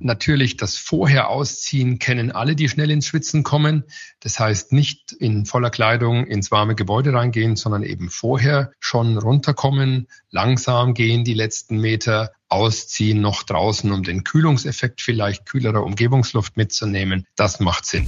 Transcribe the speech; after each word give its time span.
Natürlich 0.00 0.56
das 0.56 0.76
vorher 0.76 1.28
ausziehen 1.28 1.98
kennen 1.98 2.30
alle, 2.30 2.54
die 2.54 2.68
schnell 2.68 2.90
ins 2.90 3.06
Schwitzen 3.06 3.42
kommen. 3.42 3.84
Das 4.20 4.38
heißt 4.38 4.72
nicht 4.72 5.10
in 5.12 5.44
voller 5.44 5.70
Kleidung 5.70 6.24
ins 6.26 6.52
warme 6.52 6.76
Gebäude 6.76 7.12
reingehen, 7.12 7.56
sondern 7.56 7.82
eben 7.82 8.08
vorher 8.08 8.70
schon 8.78 9.18
runterkommen, 9.18 10.06
langsam 10.30 10.94
gehen 10.94 11.24
die 11.24 11.34
letzten 11.34 11.80
Meter, 11.80 12.30
ausziehen 12.48 13.20
noch 13.20 13.42
draußen, 13.42 13.90
um 13.90 14.04
den 14.04 14.22
Kühlungseffekt 14.22 15.00
vielleicht 15.00 15.46
kühlerer 15.46 15.82
Umgebungsluft 15.82 16.56
mitzunehmen. 16.56 17.26
Das 17.34 17.58
macht 17.58 17.84
Sinn. 17.84 18.06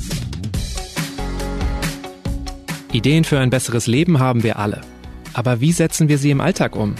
Ideen 2.93 3.25
für 3.25 3.39
ein 3.39 3.51
besseres 3.51 3.87
Leben 3.87 4.21
haben 4.21 4.43
wir 4.43 4.59
alle. 4.59 4.81
Aber 5.33 5.61
wie 5.61 5.73
setzen 5.73 6.09
wir 6.09 6.19
sie 6.19 6.31
im 6.31 6.41
Alltag 6.41 6.77
um? 6.77 6.95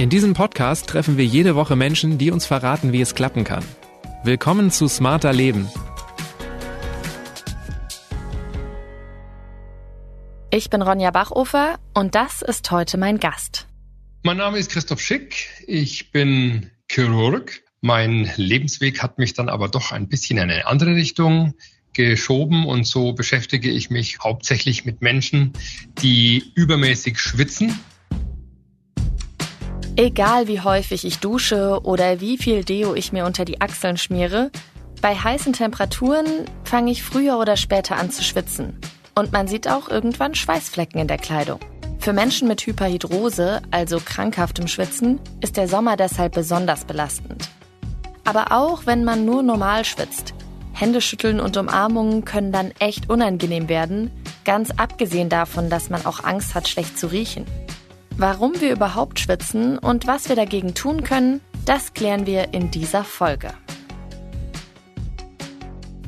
In 0.00 0.08
diesem 0.08 0.32
Podcast 0.32 0.86
treffen 0.86 1.18
wir 1.18 1.26
jede 1.26 1.54
Woche 1.54 1.76
Menschen, 1.76 2.16
die 2.16 2.30
uns 2.30 2.46
verraten, 2.46 2.90
wie 2.94 3.02
es 3.02 3.14
klappen 3.14 3.44
kann. 3.44 3.62
Willkommen 4.24 4.70
zu 4.70 4.88
Smarter 4.88 5.34
Leben. 5.34 5.68
Ich 10.50 10.70
bin 10.70 10.80
Ronja 10.80 11.10
Bachofer 11.10 11.78
und 11.92 12.14
das 12.14 12.40
ist 12.40 12.70
heute 12.70 12.96
mein 12.96 13.20
Gast. 13.20 13.66
Mein 14.22 14.38
Name 14.38 14.56
ist 14.56 14.70
Christoph 14.70 15.02
Schick. 15.02 15.50
Ich 15.66 16.10
bin 16.12 16.70
Chirurg. 16.90 17.62
Mein 17.82 18.32
Lebensweg 18.36 19.02
hat 19.02 19.18
mich 19.18 19.34
dann 19.34 19.50
aber 19.50 19.68
doch 19.68 19.92
ein 19.92 20.08
bisschen 20.08 20.38
in 20.38 20.44
eine 20.44 20.66
andere 20.66 20.94
Richtung 20.94 21.52
geschoben 21.92 22.64
und 22.64 22.86
so 22.86 23.12
beschäftige 23.12 23.68
ich 23.68 23.90
mich 23.90 24.20
hauptsächlich 24.20 24.86
mit 24.86 25.02
Menschen, 25.02 25.52
die 26.00 26.52
übermäßig 26.54 27.18
schwitzen 27.18 27.78
Egal 30.00 30.48
wie 30.48 30.62
häufig 30.62 31.04
ich 31.04 31.18
dusche 31.18 31.78
oder 31.82 32.22
wie 32.22 32.38
viel 32.38 32.64
Deo 32.64 32.94
ich 32.94 33.12
mir 33.12 33.26
unter 33.26 33.44
die 33.44 33.60
Achseln 33.60 33.98
schmiere, 33.98 34.50
bei 35.02 35.14
heißen 35.14 35.52
Temperaturen 35.52 36.46
fange 36.64 36.90
ich 36.90 37.02
früher 37.02 37.38
oder 37.38 37.58
später 37.58 37.98
an 37.98 38.10
zu 38.10 38.24
schwitzen. 38.24 38.80
Und 39.14 39.30
man 39.32 39.46
sieht 39.46 39.68
auch 39.68 39.90
irgendwann 39.90 40.34
Schweißflecken 40.34 40.98
in 40.98 41.06
der 41.06 41.18
Kleidung. 41.18 41.60
Für 41.98 42.14
Menschen 42.14 42.48
mit 42.48 42.62
Hyperhidrose, 42.62 43.60
also 43.72 44.00
krankhaftem 44.02 44.68
Schwitzen, 44.68 45.20
ist 45.42 45.58
der 45.58 45.68
Sommer 45.68 45.98
deshalb 45.98 46.32
besonders 46.32 46.86
belastend. 46.86 47.50
Aber 48.24 48.52
auch 48.52 48.86
wenn 48.86 49.04
man 49.04 49.26
nur 49.26 49.42
normal 49.42 49.84
schwitzt, 49.84 50.32
Händeschütteln 50.72 51.40
und 51.40 51.58
Umarmungen 51.58 52.24
können 52.24 52.52
dann 52.52 52.72
echt 52.78 53.10
unangenehm 53.10 53.68
werden, 53.68 54.10
ganz 54.46 54.70
abgesehen 54.70 55.28
davon, 55.28 55.68
dass 55.68 55.90
man 55.90 56.06
auch 56.06 56.24
Angst 56.24 56.54
hat, 56.54 56.68
schlecht 56.68 56.98
zu 56.98 57.08
riechen. 57.08 57.44
Warum 58.22 58.60
wir 58.60 58.70
überhaupt 58.70 59.18
schwitzen 59.18 59.78
und 59.78 60.06
was 60.06 60.28
wir 60.28 60.36
dagegen 60.36 60.74
tun 60.74 61.04
können, 61.04 61.40
das 61.64 61.94
klären 61.94 62.26
wir 62.26 62.52
in 62.52 62.70
dieser 62.70 63.02
Folge. 63.02 63.54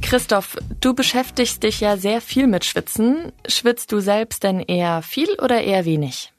Christoph, 0.03 0.59
du 0.83 0.93
beschäftigst 0.93 1.63
dich 1.63 1.81
ja 1.81 1.97
sehr 1.97 2.21
viel 2.21 2.49
mit 2.49 2.67
Schwitzen. 2.67 3.33
Schwitzt 3.49 3.93
du 3.93 4.01
selbst 4.01 4.43
denn 4.43 4.61
eher 4.61 5.01
viel 5.01 5.31
oder 5.41 5.63
eher 5.63 5.87
wenig? 5.87 6.35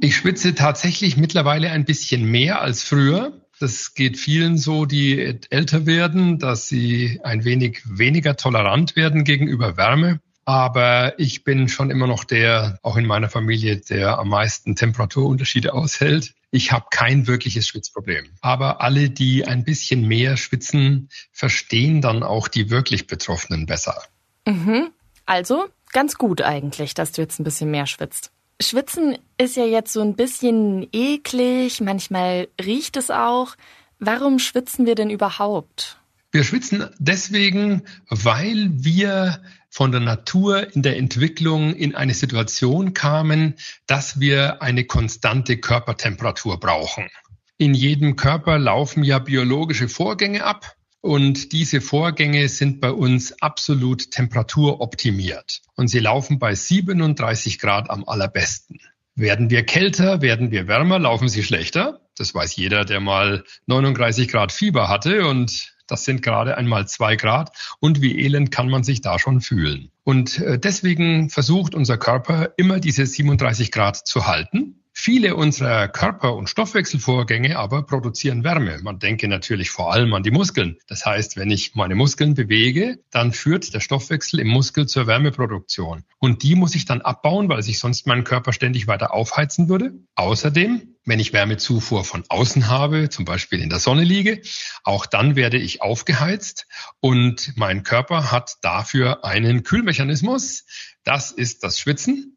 Ich 0.00 0.14
schwitze 0.14 0.54
tatsächlich 0.54 1.16
mittlerweile 1.16 1.72
ein 1.72 1.84
bisschen 1.84 2.30
mehr 2.30 2.60
als 2.60 2.84
früher. 2.84 3.32
Das 3.58 3.94
geht 3.94 4.16
vielen 4.16 4.58
so, 4.58 4.86
die 4.86 5.40
älter 5.50 5.86
werden, 5.86 6.38
dass 6.38 6.68
sie 6.68 7.18
ein 7.24 7.44
wenig 7.44 7.80
weniger 7.84 8.36
tolerant 8.36 8.94
werden 8.94 9.24
gegenüber 9.24 9.76
Wärme. 9.76 10.20
Aber 10.50 11.16
ich 11.16 11.44
bin 11.44 11.68
schon 11.68 11.92
immer 11.92 12.08
noch 12.08 12.24
der, 12.24 12.80
auch 12.82 12.96
in 12.96 13.06
meiner 13.06 13.28
Familie, 13.28 13.76
der 13.76 14.18
am 14.18 14.30
meisten 14.30 14.74
Temperaturunterschiede 14.74 15.72
aushält. 15.72 16.34
Ich 16.50 16.72
habe 16.72 16.86
kein 16.90 17.28
wirkliches 17.28 17.68
Schwitzproblem. 17.68 18.30
Aber 18.40 18.80
alle, 18.80 19.10
die 19.10 19.46
ein 19.46 19.62
bisschen 19.62 20.08
mehr 20.08 20.36
schwitzen, 20.36 21.08
verstehen 21.30 22.00
dann 22.00 22.24
auch 22.24 22.48
die 22.48 22.68
wirklich 22.68 23.06
Betroffenen 23.06 23.66
besser. 23.66 24.02
Mhm. 24.44 24.90
Also 25.24 25.66
ganz 25.92 26.16
gut 26.16 26.42
eigentlich, 26.42 26.94
dass 26.94 27.12
du 27.12 27.22
jetzt 27.22 27.38
ein 27.38 27.44
bisschen 27.44 27.70
mehr 27.70 27.86
schwitzt. 27.86 28.32
Schwitzen 28.60 29.18
ist 29.38 29.56
ja 29.56 29.66
jetzt 29.66 29.92
so 29.92 30.00
ein 30.00 30.16
bisschen 30.16 30.88
eklig, 30.92 31.80
manchmal 31.80 32.48
riecht 32.60 32.96
es 32.96 33.12
auch. 33.12 33.54
Warum 34.00 34.40
schwitzen 34.40 34.84
wir 34.84 34.96
denn 34.96 35.10
überhaupt? 35.10 35.99
Wir 36.32 36.44
schwitzen 36.44 36.88
deswegen, 36.98 37.82
weil 38.08 38.70
wir 38.72 39.42
von 39.68 39.90
der 39.90 40.00
Natur 40.00 40.74
in 40.74 40.82
der 40.82 40.96
Entwicklung 40.96 41.74
in 41.74 41.94
eine 41.94 42.14
Situation 42.14 42.94
kamen, 42.94 43.54
dass 43.86 44.20
wir 44.20 44.62
eine 44.62 44.84
konstante 44.84 45.56
Körpertemperatur 45.56 46.60
brauchen. 46.60 47.08
In 47.56 47.74
jedem 47.74 48.16
Körper 48.16 48.58
laufen 48.58 49.02
ja 49.02 49.18
biologische 49.18 49.88
Vorgänge 49.88 50.44
ab 50.44 50.76
und 51.00 51.52
diese 51.52 51.80
Vorgänge 51.80 52.48
sind 52.48 52.80
bei 52.80 52.92
uns 52.92 53.40
absolut 53.42 54.10
temperaturoptimiert 54.10 55.62
und 55.74 55.88
sie 55.88 55.98
laufen 55.98 56.38
bei 56.38 56.54
37 56.54 57.58
Grad 57.58 57.90
am 57.90 58.04
allerbesten. 58.04 58.80
Werden 59.14 59.50
wir 59.50 59.64
kälter, 59.64 60.22
werden 60.22 60.50
wir 60.50 60.68
wärmer, 60.68 60.98
laufen 60.98 61.28
sie 61.28 61.42
schlechter. 61.42 62.00
Das 62.16 62.34
weiß 62.34 62.56
jeder, 62.56 62.84
der 62.84 63.00
mal 63.00 63.44
39 63.66 64.28
Grad 64.28 64.52
Fieber 64.52 64.88
hatte 64.88 65.26
und 65.26 65.69
das 65.90 66.04
sind 66.04 66.22
gerade 66.22 66.56
einmal 66.56 66.86
zwei 66.88 67.16
Grad. 67.16 67.56
Und 67.80 68.00
wie 68.00 68.18
elend 68.20 68.50
kann 68.50 68.68
man 68.68 68.84
sich 68.84 69.00
da 69.00 69.18
schon 69.18 69.40
fühlen? 69.40 69.90
Und 70.04 70.38
äh, 70.38 70.58
deswegen 70.58 71.30
versucht 71.30 71.74
unser 71.74 71.98
Körper 71.98 72.50
immer 72.56 72.80
diese 72.80 73.06
37 73.06 73.70
Grad 73.70 73.96
zu 73.96 74.26
halten. 74.26 74.79
Viele 75.02 75.34
unserer 75.34 75.88
Körper- 75.88 76.36
und 76.36 76.50
Stoffwechselvorgänge 76.50 77.58
aber 77.58 77.84
produzieren 77.84 78.44
Wärme. 78.44 78.80
Man 78.82 78.98
denke 78.98 79.28
natürlich 79.28 79.70
vor 79.70 79.94
allem 79.94 80.12
an 80.12 80.22
die 80.22 80.30
Muskeln. 80.30 80.76
Das 80.88 81.06
heißt, 81.06 81.38
wenn 81.38 81.50
ich 81.50 81.74
meine 81.74 81.94
Muskeln 81.94 82.34
bewege, 82.34 82.98
dann 83.10 83.32
führt 83.32 83.72
der 83.72 83.80
Stoffwechsel 83.80 84.40
im 84.40 84.48
Muskel 84.48 84.86
zur 84.86 85.06
Wärmeproduktion. 85.06 86.04
Und 86.18 86.42
die 86.42 86.54
muss 86.54 86.74
ich 86.74 86.84
dann 86.84 87.00
abbauen, 87.00 87.48
weil 87.48 87.62
sich 87.62 87.78
sonst 87.78 88.06
mein 88.06 88.24
Körper 88.24 88.52
ständig 88.52 88.88
weiter 88.88 89.14
aufheizen 89.14 89.70
würde. 89.70 89.94
Außerdem 90.16 90.82
wenn 91.06 91.18
ich 91.18 91.32
Wärmezufuhr 91.32 92.04
von 92.04 92.24
außen 92.28 92.68
habe, 92.68 93.08
zum 93.08 93.24
Beispiel 93.24 93.62
in 93.62 93.70
der 93.70 93.78
Sonne 93.78 94.04
liege, 94.04 94.42
auch 94.84 95.06
dann 95.06 95.34
werde 95.34 95.56
ich 95.56 95.80
aufgeheizt 95.80 96.66
und 97.00 97.54
mein 97.56 97.84
Körper 97.84 98.30
hat 98.30 98.58
dafür 98.60 99.24
einen 99.24 99.62
Kühlmechanismus. 99.62 100.66
Das 101.02 101.32
ist 101.32 101.64
das 101.64 101.80
Schwitzen. 101.80 102.36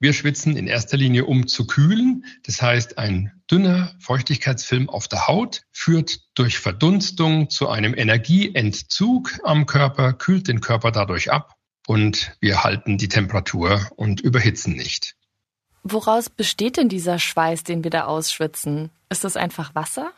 Wir 0.00 0.12
schwitzen 0.12 0.56
in 0.56 0.66
erster 0.66 0.96
Linie, 0.96 1.24
um 1.24 1.46
zu 1.46 1.66
kühlen. 1.66 2.24
Das 2.44 2.60
heißt, 2.60 2.98
ein 2.98 3.32
dünner 3.50 3.94
Feuchtigkeitsfilm 4.00 4.88
auf 4.88 5.08
der 5.08 5.26
Haut 5.28 5.62
führt 5.72 6.20
durch 6.34 6.58
Verdunstung 6.58 7.48
zu 7.48 7.68
einem 7.68 7.94
Energieentzug 7.96 9.38
am 9.44 9.66
Körper, 9.66 10.12
kühlt 10.12 10.48
den 10.48 10.60
Körper 10.60 10.90
dadurch 10.90 11.32
ab 11.32 11.54
und 11.86 12.36
wir 12.40 12.64
halten 12.64 12.98
die 12.98 13.08
Temperatur 13.08 13.88
und 13.96 14.20
überhitzen 14.20 14.74
nicht. 14.74 15.14
Woraus 15.82 16.30
besteht 16.30 16.78
denn 16.78 16.88
dieser 16.88 17.18
Schweiß, 17.18 17.62
den 17.62 17.84
wir 17.84 17.90
da 17.90 18.04
ausschwitzen? 18.04 18.90
Ist 19.10 19.24
das 19.24 19.36
einfach 19.36 19.74
Wasser? 19.74 20.12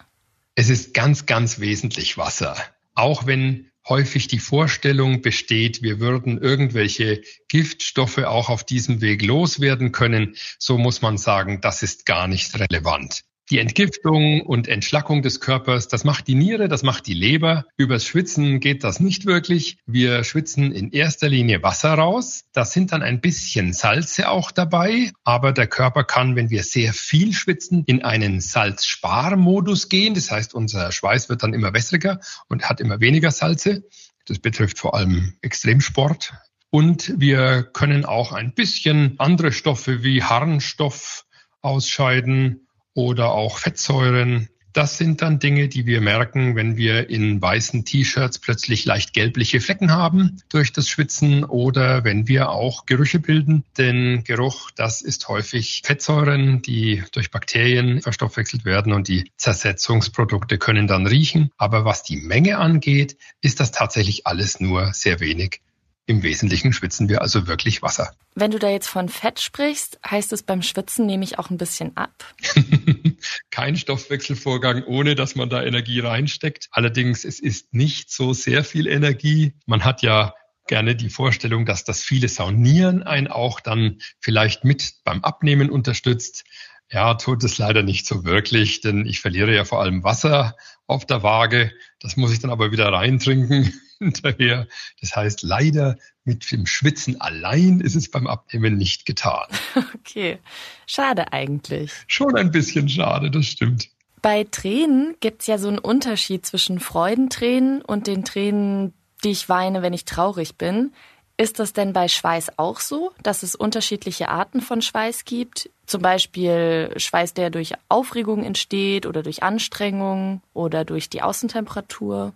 Es 0.54 0.70
ist 0.70 0.94
ganz, 0.94 1.26
ganz 1.26 1.58
wesentlich 1.58 2.16
Wasser. 2.16 2.56
Auch 2.94 3.26
wenn 3.26 3.70
häufig 3.88 4.28
die 4.28 4.38
Vorstellung 4.38 5.22
besteht, 5.22 5.82
wir 5.82 6.00
würden 6.00 6.38
irgendwelche 6.38 7.22
Giftstoffe 7.48 8.18
auch 8.18 8.48
auf 8.48 8.64
diesem 8.64 9.00
Weg 9.00 9.22
loswerden 9.22 9.92
können, 9.92 10.36
so 10.58 10.78
muss 10.78 11.02
man 11.02 11.18
sagen, 11.18 11.60
das 11.60 11.82
ist 11.82 12.06
gar 12.06 12.28
nicht 12.28 12.58
relevant. 12.58 13.22
Die 13.48 13.60
Entgiftung 13.60 14.40
und 14.40 14.66
Entschlackung 14.66 15.22
des 15.22 15.38
Körpers, 15.40 15.86
das 15.86 16.02
macht 16.02 16.26
die 16.26 16.34
Niere, 16.34 16.66
das 16.66 16.82
macht 16.82 17.06
die 17.06 17.14
Leber. 17.14 17.64
Übers 17.76 18.04
Schwitzen 18.04 18.58
geht 18.58 18.82
das 18.82 18.98
nicht 18.98 19.24
wirklich. 19.24 19.78
Wir 19.86 20.24
schwitzen 20.24 20.72
in 20.72 20.90
erster 20.90 21.28
Linie 21.28 21.62
Wasser 21.62 21.94
raus. 21.94 22.42
Da 22.52 22.64
sind 22.64 22.90
dann 22.90 23.02
ein 23.02 23.20
bisschen 23.20 23.72
Salze 23.72 24.30
auch 24.30 24.50
dabei. 24.50 25.12
Aber 25.22 25.52
der 25.52 25.68
Körper 25.68 26.02
kann, 26.02 26.34
wenn 26.34 26.50
wir 26.50 26.64
sehr 26.64 26.92
viel 26.92 27.32
schwitzen, 27.32 27.84
in 27.86 28.02
einen 28.02 28.40
Salzsparmodus 28.40 29.88
gehen. 29.88 30.14
Das 30.14 30.32
heißt, 30.32 30.52
unser 30.52 30.90
Schweiß 30.90 31.28
wird 31.28 31.44
dann 31.44 31.54
immer 31.54 31.72
wässriger 31.72 32.18
und 32.48 32.68
hat 32.68 32.80
immer 32.80 32.98
weniger 32.98 33.30
Salze. 33.30 33.84
Das 34.24 34.40
betrifft 34.40 34.80
vor 34.80 34.94
allem 34.96 35.34
Extremsport. 35.40 36.34
Und 36.70 37.14
wir 37.16 37.62
können 37.62 38.04
auch 38.04 38.32
ein 38.32 38.54
bisschen 38.54 39.14
andere 39.18 39.52
Stoffe 39.52 40.02
wie 40.02 40.24
Harnstoff 40.24 41.26
ausscheiden 41.62 42.65
oder 42.96 43.30
auch 43.32 43.58
Fettsäuren. 43.58 44.48
Das 44.72 44.98
sind 44.98 45.22
dann 45.22 45.38
Dinge, 45.38 45.68
die 45.68 45.86
wir 45.86 46.02
merken, 46.02 46.54
wenn 46.54 46.76
wir 46.76 47.08
in 47.08 47.40
weißen 47.40 47.86
T-Shirts 47.86 48.38
plötzlich 48.40 48.84
leicht 48.84 49.14
gelbliche 49.14 49.60
Flecken 49.60 49.90
haben 49.90 50.42
durch 50.50 50.70
das 50.70 50.88
Schwitzen 50.88 51.44
oder 51.44 52.04
wenn 52.04 52.28
wir 52.28 52.50
auch 52.50 52.84
Gerüche 52.84 53.18
bilden. 53.18 53.64
Denn 53.78 54.22
Geruch, 54.24 54.70
das 54.72 55.00
ist 55.00 55.28
häufig 55.28 55.80
Fettsäuren, 55.84 56.60
die 56.60 57.02
durch 57.12 57.30
Bakterien 57.30 58.02
verstoffwechselt 58.02 58.66
werden 58.66 58.92
und 58.92 59.08
die 59.08 59.30
Zersetzungsprodukte 59.38 60.58
können 60.58 60.86
dann 60.86 61.06
riechen. 61.06 61.50
Aber 61.56 61.86
was 61.86 62.02
die 62.02 62.16
Menge 62.16 62.58
angeht, 62.58 63.16
ist 63.40 63.60
das 63.60 63.72
tatsächlich 63.72 64.26
alles 64.26 64.60
nur 64.60 64.92
sehr 64.92 65.20
wenig 65.20 65.62
Im 66.08 66.22
Wesentlichen 66.22 66.72
schwitzen 66.72 67.08
wir 67.08 67.20
also 67.20 67.48
wirklich 67.48 67.82
Wasser. 67.82 68.14
Wenn 68.36 68.52
du 68.52 68.60
da 68.60 68.68
jetzt 68.68 68.86
von 68.86 69.08
Fett 69.08 69.40
sprichst, 69.40 69.98
heißt 70.08 70.32
es 70.32 70.44
beim 70.44 70.62
Schwitzen 70.62 71.04
nehme 71.04 71.24
ich 71.24 71.40
auch 71.40 71.50
ein 71.50 71.58
bisschen 71.58 71.96
ab? 71.96 72.24
Kein 73.50 73.76
Stoffwechselvorgang, 73.76 74.84
ohne 74.84 75.16
dass 75.16 75.34
man 75.34 75.50
da 75.50 75.64
Energie 75.64 75.98
reinsteckt. 75.98 76.68
Allerdings, 76.70 77.24
es 77.24 77.40
ist 77.40 77.74
nicht 77.74 78.12
so 78.12 78.32
sehr 78.32 78.62
viel 78.62 78.86
Energie. 78.86 79.54
Man 79.66 79.84
hat 79.84 80.02
ja 80.02 80.34
gerne 80.68 80.94
die 80.94 81.10
Vorstellung, 81.10 81.66
dass 81.66 81.82
das 81.82 82.02
viele 82.02 82.28
Saunieren 82.28 83.02
einen 83.02 83.26
auch 83.26 83.58
dann 83.58 83.98
vielleicht 84.20 84.64
mit 84.64 84.94
beim 85.02 85.24
Abnehmen 85.24 85.70
unterstützt. 85.70 86.44
Ja, 86.88 87.14
tut 87.14 87.42
es 87.42 87.58
leider 87.58 87.82
nicht 87.82 88.06
so 88.06 88.24
wirklich, 88.24 88.80
denn 88.80 89.06
ich 89.06 89.18
verliere 89.18 89.52
ja 89.52 89.64
vor 89.64 89.80
allem 89.80 90.04
Wasser 90.04 90.56
auf 90.86 91.04
der 91.04 91.24
Waage. 91.24 91.72
Das 91.98 92.16
muss 92.16 92.32
ich 92.32 92.38
dann 92.38 92.52
aber 92.52 92.70
wieder 92.70 92.92
reintrinken 92.92 93.74
hinterher. 93.98 94.66
Das 95.00 95.16
heißt, 95.16 95.42
leider 95.42 95.96
mit 96.24 96.50
dem 96.50 96.66
Schwitzen 96.66 97.20
allein 97.20 97.80
ist 97.80 97.94
es 97.94 98.10
beim 98.10 98.26
Abnehmen 98.26 98.76
nicht 98.76 99.06
getan. 99.06 99.46
Okay, 100.06 100.38
schade 100.86 101.32
eigentlich. 101.32 101.92
Schon 102.06 102.36
ein 102.36 102.50
bisschen 102.50 102.88
schade, 102.88 103.30
das 103.30 103.46
stimmt. 103.46 103.88
Bei 104.22 104.44
Tränen 104.44 105.14
gibt 105.20 105.42
es 105.42 105.46
ja 105.46 105.58
so 105.58 105.68
einen 105.68 105.78
Unterschied 105.78 106.46
zwischen 106.46 106.80
Freudentränen 106.80 107.82
und 107.82 108.06
den 108.06 108.24
Tränen, 108.24 108.94
die 109.24 109.30
ich 109.30 109.48
weine, 109.48 109.82
wenn 109.82 109.92
ich 109.92 110.04
traurig 110.04 110.56
bin. 110.56 110.92
Ist 111.36 111.58
das 111.58 111.72
denn 111.72 111.92
bei 111.92 112.08
Schweiß 112.08 112.58
auch 112.58 112.80
so, 112.80 113.12
dass 113.22 113.42
es 113.42 113.54
unterschiedliche 113.54 114.28
Arten 114.28 114.62
von 114.62 114.80
Schweiß 114.80 115.24
gibt? 115.24 115.68
Zum 115.84 116.00
Beispiel 116.00 116.94
Schweiß, 116.96 117.34
der 117.34 117.50
durch 117.50 117.74
Aufregung 117.88 118.42
entsteht 118.42 119.06
oder 119.06 119.22
durch 119.22 119.42
Anstrengung 119.42 120.40
oder 120.54 120.84
durch 120.84 121.10
die 121.10 121.22
Außentemperatur? 121.22 122.32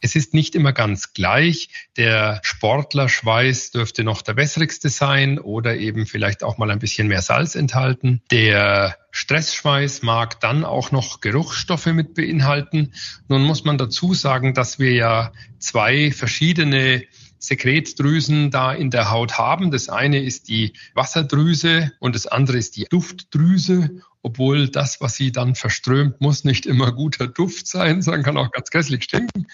Es 0.00 0.16
ist 0.16 0.34
nicht 0.34 0.54
immer 0.54 0.72
ganz 0.72 1.12
gleich. 1.12 1.68
Der 1.96 2.40
Sportlerschweiß 2.42 3.70
dürfte 3.72 4.04
noch 4.04 4.22
der 4.22 4.36
wässrigste 4.36 4.88
sein 4.88 5.38
oder 5.38 5.76
eben 5.76 6.06
vielleicht 6.06 6.42
auch 6.42 6.58
mal 6.58 6.70
ein 6.70 6.78
bisschen 6.78 7.08
mehr 7.08 7.22
Salz 7.22 7.54
enthalten. 7.54 8.22
Der 8.30 8.96
Stressschweiß 9.12 10.02
mag 10.02 10.40
dann 10.40 10.64
auch 10.64 10.92
noch 10.92 11.20
Geruchsstoffe 11.20 11.86
mit 11.86 12.14
beinhalten. 12.14 12.92
Nun 13.28 13.42
muss 13.42 13.64
man 13.64 13.78
dazu 13.78 14.14
sagen, 14.14 14.54
dass 14.54 14.78
wir 14.78 14.92
ja 14.92 15.32
zwei 15.58 16.12
verschiedene 16.12 17.04
Sekretdrüsen 17.40 18.50
da 18.50 18.72
in 18.72 18.90
der 18.90 19.10
Haut 19.10 19.38
haben. 19.38 19.70
Das 19.70 19.88
eine 19.88 20.22
ist 20.22 20.48
die 20.48 20.74
Wasserdrüse 20.94 21.92
und 21.98 22.14
das 22.14 22.26
andere 22.26 22.58
ist 22.58 22.76
die 22.76 22.86
Duftdrüse, 22.88 24.02
obwohl 24.22 24.68
das, 24.68 25.00
was 25.00 25.14
sie 25.14 25.32
dann 25.32 25.54
verströmt, 25.54 26.20
muss 26.20 26.44
nicht 26.44 26.66
immer 26.66 26.92
guter 26.92 27.26
Duft 27.26 27.66
sein, 27.66 28.02
sondern 28.02 28.22
kann 28.22 28.36
auch 28.36 28.50
ganz 28.50 28.70
grässlich 28.70 29.04
stinken. 29.04 29.46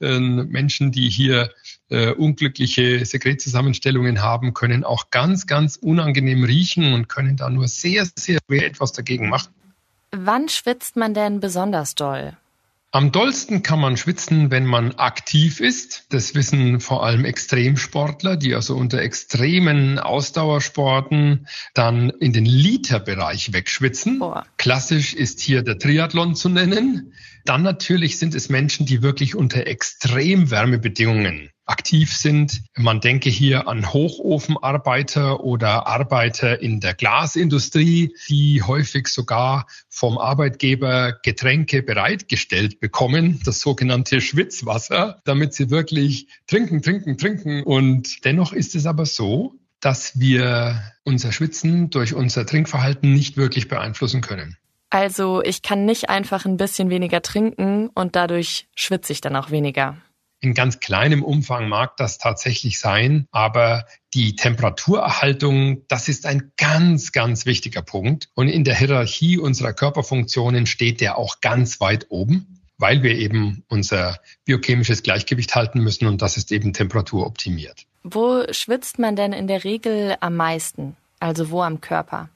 Äh, 0.00 0.18
Menschen, 0.18 0.92
die 0.92 1.10
hier 1.10 1.50
äh, 1.90 2.12
unglückliche 2.12 3.04
Sekretzusammenstellungen 3.04 4.22
haben, 4.22 4.54
können 4.54 4.84
auch 4.84 5.10
ganz, 5.10 5.46
ganz 5.46 5.76
unangenehm 5.76 6.44
riechen 6.44 6.94
und 6.94 7.08
können 7.08 7.36
da 7.36 7.50
nur 7.50 7.68
sehr, 7.68 8.06
sehr 8.16 8.38
schwer 8.46 8.66
etwas 8.66 8.92
dagegen 8.92 9.28
machen. 9.28 9.52
Wann 10.10 10.48
schwitzt 10.48 10.96
man 10.96 11.12
denn 11.12 11.40
besonders 11.40 11.94
doll? 11.94 12.36
Am 12.94 13.10
dollsten 13.10 13.64
kann 13.64 13.80
man 13.80 13.96
schwitzen, 13.96 14.52
wenn 14.52 14.66
man 14.66 14.92
aktiv 14.92 15.58
ist. 15.58 16.06
Das 16.10 16.36
wissen 16.36 16.78
vor 16.78 17.04
allem 17.04 17.24
Extremsportler, 17.24 18.36
die 18.36 18.54
also 18.54 18.76
unter 18.76 19.00
extremen 19.00 19.98
Ausdauersporten 19.98 21.48
dann 21.74 22.10
in 22.10 22.32
den 22.32 22.44
Literbereich 22.44 23.52
wegschwitzen. 23.52 24.20
Boah. 24.20 24.46
Klassisch 24.58 25.12
ist 25.12 25.40
hier 25.40 25.62
der 25.62 25.80
Triathlon 25.80 26.36
zu 26.36 26.48
nennen. 26.48 27.14
Dann 27.44 27.62
natürlich 27.62 28.18
sind 28.18 28.34
es 28.34 28.48
Menschen, 28.48 28.86
die 28.86 29.02
wirklich 29.02 29.34
unter 29.34 29.66
Extremwärmebedingungen 29.66 31.50
aktiv 31.66 32.14
sind. 32.14 32.62
Man 32.76 33.00
denke 33.00 33.28
hier 33.28 33.68
an 33.68 33.92
Hochofenarbeiter 33.92 35.44
oder 35.44 35.86
Arbeiter 35.86 36.60
in 36.60 36.80
der 36.80 36.94
Glasindustrie, 36.94 38.14
die 38.28 38.62
häufig 38.62 39.08
sogar 39.08 39.66
vom 39.88 40.16
Arbeitgeber 40.16 41.18
Getränke 41.22 41.82
bereitgestellt 41.82 42.80
bekommen, 42.80 43.40
das 43.44 43.60
sogenannte 43.60 44.22
Schwitzwasser, 44.22 45.20
damit 45.24 45.52
sie 45.54 45.70
wirklich 45.70 46.28
trinken, 46.46 46.80
trinken, 46.80 47.18
trinken. 47.18 47.62
Und 47.62 48.24
dennoch 48.24 48.52
ist 48.52 48.74
es 48.74 48.86
aber 48.86 49.04
so, 49.04 49.54
dass 49.80 50.18
wir 50.18 50.80
unser 51.04 51.30
Schwitzen 51.30 51.90
durch 51.90 52.14
unser 52.14 52.46
Trinkverhalten 52.46 53.12
nicht 53.12 53.36
wirklich 53.36 53.68
beeinflussen 53.68 54.22
können. 54.22 54.56
Also 54.94 55.42
ich 55.42 55.62
kann 55.62 55.86
nicht 55.86 56.08
einfach 56.08 56.44
ein 56.44 56.56
bisschen 56.56 56.88
weniger 56.88 57.20
trinken 57.20 57.88
und 57.96 58.14
dadurch 58.14 58.68
schwitze 58.76 59.12
ich 59.12 59.20
dann 59.20 59.34
auch 59.34 59.50
weniger. 59.50 59.96
In 60.38 60.54
ganz 60.54 60.78
kleinem 60.78 61.24
Umfang 61.24 61.68
mag 61.68 61.96
das 61.96 62.18
tatsächlich 62.18 62.78
sein, 62.78 63.26
aber 63.32 63.86
die 64.14 64.36
Temperaturerhaltung, 64.36 65.82
das 65.88 66.06
ist 66.06 66.26
ein 66.26 66.52
ganz, 66.56 67.10
ganz 67.10 67.44
wichtiger 67.44 67.82
Punkt. 67.82 68.28
Und 68.34 68.46
in 68.46 68.62
der 68.62 68.76
Hierarchie 68.76 69.36
unserer 69.36 69.72
Körperfunktionen 69.72 70.64
steht 70.66 71.00
der 71.00 71.18
auch 71.18 71.40
ganz 71.40 71.80
weit 71.80 72.06
oben, 72.10 72.62
weil 72.78 73.02
wir 73.02 73.16
eben 73.16 73.64
unser 73.66 74.20
biochemisches 74.44 75.02
Gleichgewicht 75.02 75.56
halten 75.56 75.80
müssen 75.80 76.06
und 76.06 76.22
das 76.22 76.36
ist 76.36 76.52
eben 76.52 76.72
temperaturoptimiert. 76.72 77.84
Wo 78.04 78.44
schwitzt 78.52 79.00
man 79.00 79.16
denn 79.16 79.32
in 79.32 79.48
der 79.48 79.64
Regel 79.64 80.14
am 80.20 80.36
meisten? 80.36 80.96
Also 81.18 81.50
wo 81.50 81.62
am 81.62 81.80
Körper? 81.80 82.28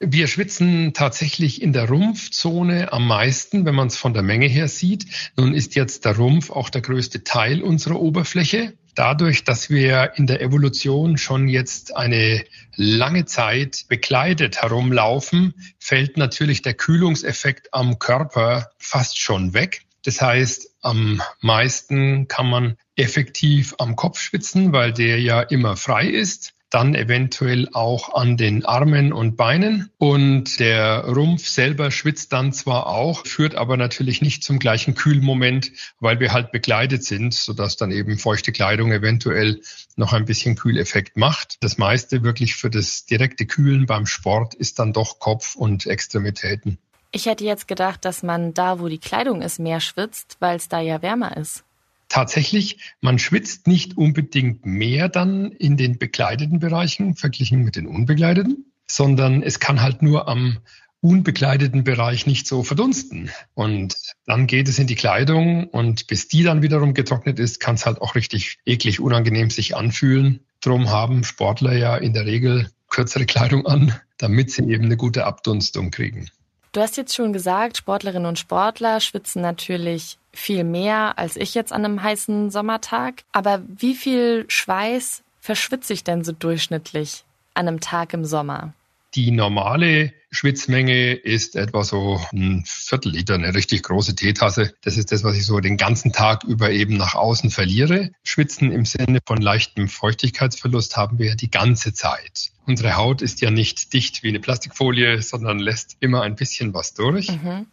Wir 0.00 0.28
schwitzen 0.28 0.92
tatsächlich 0.94 1.60
in 1.60 1.72
der 1.72 1.88
Rumpfzone 1.88 2.92
am 2.92 3.08
meisten, 3.08 3.64
wenn 3.64 3.74
man 3.74 3.88
es 3.88 3.96
von 3.96 4.14
der 4.14 4.22
Menge 4.22 4.46
her 4.46 4.68
sieht. 4.68 5.06
Nun 5.36 5.54
ist 5.54 5.74
jetzt 5.74 6.04
der 6.04 6.16
Rumpf 6.16 6.50
auch 6.50 6.70
der 6.70 6.82
größte 6.82 7.24
Teil 7.24 7.62
unserer 7.62 7.98
Oberfläche. 7.98 8.74
Dadurch, 8.94 9.42
dass 9.42 9.70
wir 9.70 10.12
in 10.14 10.28
der 10.28 10.40
Evolution 10.40 11.18
schon 11.18 11.48
jetzt 11.48 11.96
eine 11.96 12.44
lange 12.76 13.24
Zeit 13.24 13.86
bekleidet 13.88 14.62
herumlaufen, 14.62 15.54
fällt 15.80 16.16
natürlich 16.16 16.62
der 16.62 16.74
Kühlungseffekt 16.74 17.74
am 17.74 17.98
Körper 17.98 18.70
fast 18.78 19.18
schon 19.18 19.52
weg. 19.52 19.82
Das 20.04 20.22
heißt, 20.22 20.76
am 20.80 21.20
meisten 21.40 22.28
kann 22.28 22.48
man 22.48 22.76
effektiv 22.94 23.74
am 23.78 23.96
Kopf 23.96 24.20
schwitzen, 24.20 24.72
weil 24.72 24.92
der 24.92 25.20
ja 25.20 25.40
immer 25.40 25.76
frei 25.76 26.06
ist 26.06 26.54
dann 26.70 26.94
eventuell 26.94 27.68
auch 27.72 28.14
an 28.14 28.36
den 28.36 28.64
Armen 28.64 29.12
und 29.12 29.36
Beinen. 29.36 29.90
Und 29.98 30.60
der 30.60 31.04
Rumpf 31.04 31.48
selber 31.48 31.90
schwitzt 31.90 32.32
dann 32.32 32.52
zwar 32.52 32.86
auch, 32.86 33.26
führt 33.26 33.54
aber 33.54 33.76
natürlich 33.76 34.20
nicht 34.20 34.44
zum 34.44 34.58
gleichen 34.58 34.94
Kühlmoment, 34.94 35.72
weil 36.00 36.20
wir 36.20 36.32
halt 36.32 36.52
bekleidet 36.52 37.04
sind, 37.04 37.32
sodass 37.34 37.76
dann 37.76 37.90
eben 37.90 38.18
feuchte 38.18 38.52
Kleidung 38.52 38.92
eventuell 38.92 39.60
noch 39.96 40.12
ein 40.12 40.26
bisschen 40.26 40.56
Kühleffekt 40.56 41.16
macht. 41.16 41.56
Das 41.62 41.78
meiste 41.78 42.22
wirklich 42.22 42.54
für 42.54 42.70
das 42.70 43.06
direkte 43.06 43.46
Kühlen 43.46 43.86
beim 43.86 44.06
Sport 44.06 44.54
ist 44.54 44.78
dann 44.78 44.92
doch 44.92 45.18
Kopf 45.18 45.54
und 45.54 45.86
Extremitäten. 45.86 46.78
Ich 47.10 47.24
hätte 47.24 47.44
jetzt 47.44 47.68
gedacht, 47.68 48.04
dass 48.04 48.22
man 48.22 48.52
da, 48.52 48.80
wo 48.80 48.88
die 48.88 48.98
Kleidung 48.98 49.40
ist, 49.40 49.58
mehr 49.58 49.80
schwitzt, 49.80 50.36
weil 50.40 50.56
es 50.56 50.68
da 50.68 50.80
ja 50.80 51.00
wärmer 51.00 51.36
ist 51.38 51.64
tatsächlich, 52.08 52.78
man 53.00 53.18
schwitzt 53.18 53.66
nicht 53.66 53.96
unbedingt 53.96 54.66
mehr 54.66 55.08
dann 55.08 55.52
in 55.52 55.76
den 55.76 55.98
bekleideten 55.98 56.58
Bereichen 56.58 57.14
verglichen 57.14 57.62
mit 57.62 57.76
den 57.76 57.86
unbekleideten, 57.86 58.72
sondern 58.86 59.42
es 59.42 59.60
kann 59.60 59.82
halt 59.82 60.02
nur 60.02 60.28
am 60.28 60.58
unbekleideten 61.00 61.84
Bereich 61.84 62.26
nicht 62.26 62.46
so 62.46 62.62
verdunsten. 62.62 63.30
Und 63.54 63.94
dann 64.26 64.46
geht 64.46 64.68
es 64.68 64.78
in 64.78 64.86
die 64.86 64.96
Kleidung 64.96 65.68
und 65.68 66.06
bis 66.08 66.28
die 66.28 66.42
dann 66.42 66.62
wiederum 66.62 66.94
getrocknet 66.94 67.38
ist, 67.38 67.60
kann 67.60 67.76
es 67.76 67.86
halt 67.86 68.00
auch 68.00 68.14
richtig 68.14 68.58
eklig 68.66 69.00
unangenehm 69.00 69.50
sich 69.50 69.76
anfühlen. 69.76 70.40
Drum 70.60 70.90
haben 70.90 71.22
Sportler 71.22 71.76
ja 71.76 71.96
in 71.96 72.14
der 72.14 72.26
Regel 72.26 72.68
kürzere 72.88 73.26
Kleidung 73.26 73.66
an, 73.66 73.94
damit 74.16 74.50
sie 74.50 74.62
eben 74.62 74.86
eine 74.86 74.96
gute 74.96 75.24
Abdunstung 75.24 75.90
kriegen. 75.90 76.30
Du 76.72 76.80
hast 76.80 76.96
jetzt 76.96 77.14
schon 77.14 77.32
gesagt, 77.32 77.78
Sportlerinnen 77.78 78.26
und 78.26 78.38
Sportler 78.38 79.00
schwitzen 79.00 79.42
natürlich 79.42 80.18
viel 80.32 80.64
mehr 80.64 81.18
als 81.18 81.36
ich 81.36 81.54
jetzt 81.54 81.72
an 81.72 81.84
einem 81.84 82.02
heißen 82.02 82.50
Sommertag. 82.50 83.24
Aber 83.32 83.62
wie 83.66 83.94
viel 83.94 84.44
Schweiß 84.48 85.22
verschwitze 85.40 85.92
ich 85.92 86.04
denn 86.04 86.24
so 86.24 86.32
durchschnittlich 86.32 87.24
an 87.54 87.68
einem 87.68 87.80
Tag 87.80 88.12
im 88.12 88.24
Sommer? 88.24 88.72
Die 89.14 89.30
normale 89.30 90.12
Schwitzmenge 90.30 91.14
ist 91.14 91.56
etwa 91.56 91.82
so 91.82 92.20
ein 92.32 92.62
Viertel 92.66 93.12
Liter, 93.12 93.34
eine 93.34 93.54
richtig 93.54 93.82
große 93.84 94.14
Teetasse. 94.14 94.74
Das 94.82 94.98
ist 94.98 95.10
das, 95.10 95.24
was 95.24 95.36
ich 95.36 95.46
so 95.46 95.60
den 95.60 95.78
ganzen 95.78 96.12
Tag 96.12 96.44
über 96.44 96.70
eben 96.70 96.98
nach 96.98 97.14
außen 97.14 97.50
verliere. 97.50 98.10
Schwitzen 98.22 98.70
im 98.70 98.84
Sinne 98.84 99.20
von 99.24 99.40
leichtem 99.40 99.88
Feuchtigkeitsverlust 99.88 100.96
haben 100.96 101.18
wir 101.18 101.28
ja 101.28 101.34
die 101.34 101.50
ganze 101.50 101.94
Zeit. 101.94 102.50
Unsere 102.66 102.96
Haut 102.96 103.22
ist 103.22 103.40
ja 103.40 103.50
nicht 103.50 103.94
dicht 103.94 104.22
wie 104.22 104.28
eine 104.28 104.40
Plastikfolie, 104.40 105.22
sondern 105.22 105.58
lässt 105.58 105.96
immer 106.00 106.22
ein 106.22 106.36
bisschen 106.36 106.74
was 106.74 106.92
durch. 106.92 107.30
Mhm. 107.30 107.66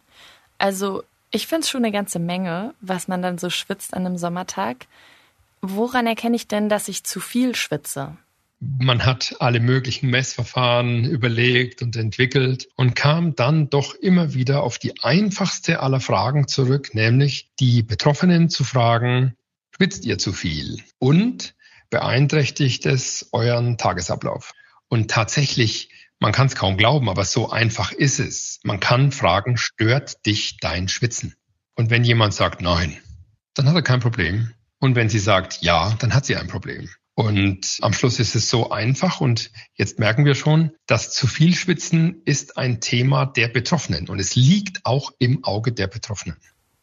Also 0.56 1.02
ich 1.30 1.46
finde 1.46 1.64
es 1.64 1.70
schon 1.70 1.84
eine 1.84 1.92
ganze 1.92 2.18
Menge, 2.18 2.74
was 2.80 3.08
man 3.08 3.20
dann 3.20 3.36
so 3.36 3.50
schwitzt 3.50 3.92
an 3.92 4.06
einem 4.06 4.16
Sommertag. 4.16 4.86
Woran 5.60 6.06
erkenne 6.06 6.36
ich 6.36 6.48
denn, 6.48 6.70
dass 6.70 6.88
ich 6.88 7.04
zu 7.04 7.20
viel 7.20 7.54
schwitze? 7.54 8.16
Man 8.58 9.04
hat 9.04 9.36
alle 9.40 9.60
möglichen 9.60 10.08
Messverfahren 10.08 11.04
überlegt 11.04 11.82
und 11.82 11.94
entwickelt 11.96 12.68
und 12.76 12.96
kam 12.96 13.34
dann 13.34 13.68
doch 13.68 13.94
immer 13.94 14.32
wieder 14.32 14.62
auf 14.62 14.78
die 14.78 15.02
einfachste 15.02 15.80
aller 15.80 16.00
Fragen 16.00 16.48
zurück, 16.48 16.94
nämlich 16.94 17.50
die 17.60 17.82
Betroffenen 17.82 18.48
zu 18.48 18.64
fragen, 18.64 19.36
schwitzt 19.74 20.06
ihr 20.06 20.18
zu 20.18 20.32
viel? 20.32 20.82
Und 20.98 21.54
beeinträchtigt 21.90 22.86
es 22.86 23.28
euren 23.32 23.76
Tagesablauf. 23.76 24.52
Und 24.88 25.10
tatsächlich, 25.10 25.90
man 26.18 26.32
kann 26.32 26.46
es 26.46 26.56
kaum 26.56 26.76
glauben, 26.76 27.10
aber 27.10 27.24
so 27.24 27.50
einfach 27.50 27.92
ist 27.92 28.18
es. 28.18 28.60
Man 28.62 28.80
kann 28.80 29.12
fragen, 29.12 29.58
stört 29.58 30.24
dich 30.24 30.56
dein 30.58 30.88
Schwitzen? 30.88 31.34
Und 31.74 31.90
wenn 31.90 32.04
jemand 32.04 32.32
sagt 32.32 32.62
nein, 32.62 32.96
dann 33.54 33.68
hat 33.68 33.74
er 33.74 33.82
kein 33.82 34.00
Problem. 34.00 34.52
Und 34.78 34.94
wenn 34.94 35.08
sie 35.08 35.18
sagt 35.18 35.62
ja, 35.62 35.94
dann 35.98 36.14
hat 36.14 36.24
sie 36.24 36.36
ein 36.36 36.48
Problem. 36.48 36.88
Und 37.16 37.78
am 37.80 37.94
Schluss 37.94 38.20
ist 38.20 38.34
es 38.34 38.50
so 38.50 38.70
einfach 38.70 39.22
und 39.22 39.50
jetzt 39.74 39.98
merken 39.98 40.26
wir 40.26 40.34
schon, 40.34 40.72
dass 40.86 41.14
zu 41.14 41.26
viel 41.26 41.54
Schwitzen 41.54 42.20
ist 42.26 42.58
ein 42.58 42.82
Thema 42.82 43.24
der 43.24 43.48
Betroffenen 43.48 44.10
und 44.10 44.18
es 44.18 44.36
liegt 44.36 44.84
auch 44.84 45.12
im 45.18 45.42
Auge 45.42 45.72
der 45.72 45.86
Betroffenen. 45.86 46.36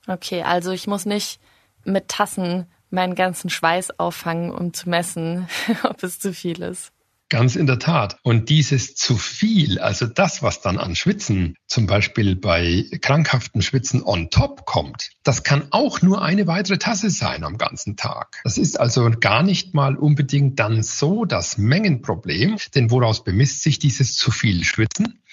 Okay, 0.07 0.41
also 0.41 0.71
ich 0.71 0.87
muss 0.87 1.05
nicht 1.05 1.39
mit 1.85 2.07
Tassen 2.07 2.65
meinen 2.89 3.13
ganzen 3.13 3.51
Schweiß 3.51 3.99
auffangen, 3.99 4.49
um 4.49 4.73
zu 4.73 4.89
messen, 4.89 5.47
ob 5.83 6.01
es 6.01 6.19
zu 6.19 6.33
viel 6.33 6.63
ist. 6.63 6.92
Ganz 7.33 7.55
in 7.55 7.65
der 7.65 7.79
Tat. 7.79 8.19
Und 8.21 8.49
dieses 8.49 8.93
zu 8.93 9.17
viel, 9.17 9.79
also 9.79 10.05
das, 10.05 10.43
was 10.43 10.61
dann 10.61 10.77
an 10.77 10.95
Schwitzen 10.95 11.55
zum 11.65 11.87
Beispiel 11.87 12.35
bei 12.35 12.85
krankhaften 13.01 13.63
Schwitzen 13.63 14.03
on 14.03 14.29
top 14.29 14.67
kommt, 14.67 15.09
das 15.23 15.41
kann 15.41 15.65
auch 15.71 16.03
nur 16.03 16.21
eine 16.21 16.45
weitere 16.45 16.77
Tasse 16.77 17.09
sein 17.09 17.43
am 17.43 17.57
ganzen 17.57 17.97
Tag. 17.97 18.39
Das 18.43 18.59
ist 18.59 18.79
also 18.79 19.09
gar 19.09 19.41
nicht 19.41 19.73
mal 19.73 19.95
unbedingt 19.95 20.59
dann 20.59 20.83
so 20.83 21.25
das 21.25 21.57
Mengenproblem, 21.57 22.57
denn 22.75 22.91
woraus 22.91 23.23
bemisst 23.23 23.63
sich 23.63 23.79
dieses 23.79 24.13
zu 24.13 24.29
viel 24.29 24.63
Schwitzen? 24.63 25.23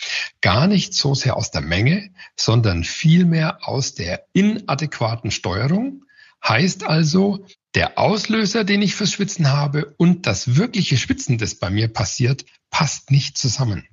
Gar 0.40 0.68
nicht 0.68 0.94
so 0.94 1.14
sehr 1.14 1.36
aus 1.36 1.50
der 1.50 1.60
Menge, 1.60 2.14
sondern 2.34 2.82
vielmehr 2.82 3.58
aus 3.68 3.92
der 3.92 4.24
inadäquaten 4.32 5.30
Steuerung 5.30 6.06
Heißt 6.46 6.84
also, 6.84 7.44
der 7.74 7.98
Auslöser, 7.98 8.64
den 8.64 8.82
ich 8.82 8.94
fürs 8.94 9.12
Schwitzen 9.12 9.48
habe 9.52 9.94
und 9.96 10.26
das 10.26 10.56
wirkliche 10.56 10.96
Schwitzen, 10.96 11.38
das 11.38 11.54
bei 11.54 11.70
mir 11.70 11.88
passiert, 11.88 12.44
passt 12.70 13.10
nicht 13.10 13.38
zusammen 13.38 13.86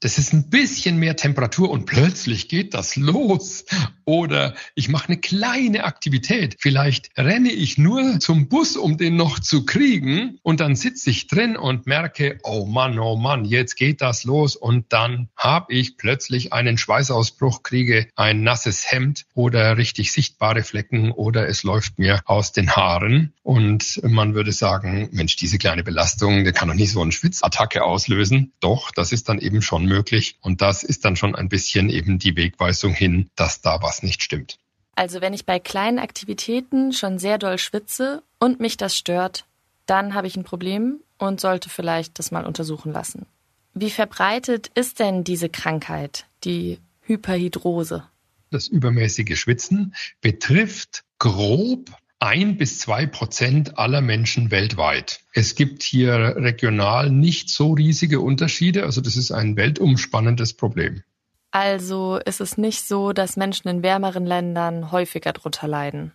das 0.00 0.18
ist 0.18 0.32
ein 0.32 0.48
bisschen 0.48 0.98
mehr 0.98 1.16
Temperatur 1.16 1.70
und 1.70 1.86
plötzlich 1.86 2.48
geht 2.48 2.74
das 2.74 2.94
los. 2.96 3.64
Oder 4.04 4.54
ich 4.74 4.88
mache 4.88 5.08
eine 5.08 5.18
kleine 5.18 5.84
Aktivität. 5.84 6.56
Vielleicht 6.60 7.10
renne 7.18 7.50
ich 7.50 7.78
nur 7.78 8.20
zum 8.20 8.48
Bus, 8.48 8.76
um 8.76 8.96
den 8.96 9.16
noch 9.16 9.38
zu 9.40 9.66
kriegen. 9.66 10.38
Und 10.42 10.60
dann 10.60 10.76
sitze 10.76 11.10
ich 11.10 11.26
drin 11.26 11.56
und 11.56 11.86
merke, 11.86 12.38
oh 12.44 12.64
Mann, 12.64 12.98
oh 12.98 13.16
Mann, 13.16 13.44
jetzt 13.44 13.74
geht 13.74 14.00
das 14.00 14.24
los. 14.24 14.54
Und 14.56 14.92
dann 14.92 15.28
habe 15.36 15.74
ich 15.74 15.96
plötzlich 15.96 16.52
einen 16.52 16.78
Schweißausbruch, 16.78 17.62
kriege 17.64 18.08
ein 18.14 18.42
nasses 18.42 18.90
Hemd 18.90 19.26
oder 19.34 19.76
richtig 19.76 20.12
sichtbare 20.12 20.62
Flecken 20.62 21.10
oder 21.10 21.48
es 21.48 21.64
läuft 21.64 21.98
mir 21.98 22.20
aus 22.24 22.52
den 22.52 22.70
Haaren. 22.70 23.34
Und 23.42 24.00
man 24.04 24.34
würde 24.34 24.52
sagen, 24.52 25.08
Mensch, 25.12 25.36
diese 25.36 25.58
kleine 25.58 25.82
Belastung, 25.82 26.44
der 26.44 26.52
kann 26.52 26.68
doch 26.68 26.74
nicht 26.74 26.92
so 26.92 27.02
eine 27.02 27.12
Schwitzattacke 27.12 27.82
auslösen. 27.82 28.52
Doch, 28.60 28.90
das 28.90 29.10
ist 29.12 29.28
dann 29.28 29.38
eben 29.38 29.60
schon 29.60 29.87
möglich. 29.88 30.36
Und 30.40 30.62
das 30.62 30.82
ist 30.82 31.04
dann 31.04 31.16
schon 31.16 31.34
ein 31.34 31.48
bisschen 31.48 31.90
eben 31.90 32.18
die 32.18 32.36
Wegweisung 32.36 32.92
hin, 32.92 33.30
dass 33.34 33.60
da 33.60 33.82
was 33.82 34.02
nicht 34.02 34.22
stimmt. 34.22 34.58
Also 34.94 35.20
wenn 35.20 35.32
ich 35.32 35.46
bei 35.46 35.58
kleinen 35.58 35.98
Aktivitäten 35.98 36.92
schon 36.92 37.18
sehr 37.18 37.38
doll 37.38 37.58
schwitze 37.58 38.22
und 38.38 38.60
mich 38.60 38.76
das 38.76 38.96
stört, 38.96 39.46
dann 39.86 40.14
habe 40.14 40.26
ich 40.26 40.36
ein 40.36 40.44
Problem 40.44 41.00
und 41.18 41.40
sollte 41.40 41.68
vielleicht 41.68 42.18
das 42.18 42.30
mal 42.30 42.44
untersuchen 42.44 42.92
lassen. 42.92 43.26
Wie 43.74 43.90
verbreitet 43.90 44.70
ist 44.74 44.98
denn 44.98 45.24
diese 45.24 45.48
Krankheit, 45.48 46.26
die 46.44 46.78
Hyperhidrose? 47.02 48.04
Das 48.50 48.66
übermäßige 48.66 49.38
Schwitzen 49.38 49.94
betrifft 50.20 51.04
grob 51.18 51.90
ein 52.20 52.56
bis 52.56 52.80
zwei 52.80 53.06
Prozent 53.06 53.78
aller 53.78 54.00
Menschen 54.00 54.50
weltweit. 54.50 55.20
Es 55.32 55.54
gibt 55.54 55.82
hier 55.82 56.34
regional 56.36 57.10
nicht 57.10 57.48
so 57.48 57.72
riesige 57.72 58.20
Unterschiede. 58.20 58.84
Also 58.84 59.00
das 59.00 59.16
ist 59.16 59.30
ein 59.30 59.56
weltumspannendes 59.56 60.54
Problem. 60.54 61.02
Also 61.50 62.18
ist 62.24 62.40
es 62.40 62.58
nicht 62.58 62.86
so, 62.86 63.12
dass 63.12 63.36
Menschen 63.36 63.68
in 63.68 63.82
wärmeren 63.82 64.26
Ländern 64.26 64.92
häufiger 64.92 65.32
darunter 65.32 65.68
leiden? 65.68 66.12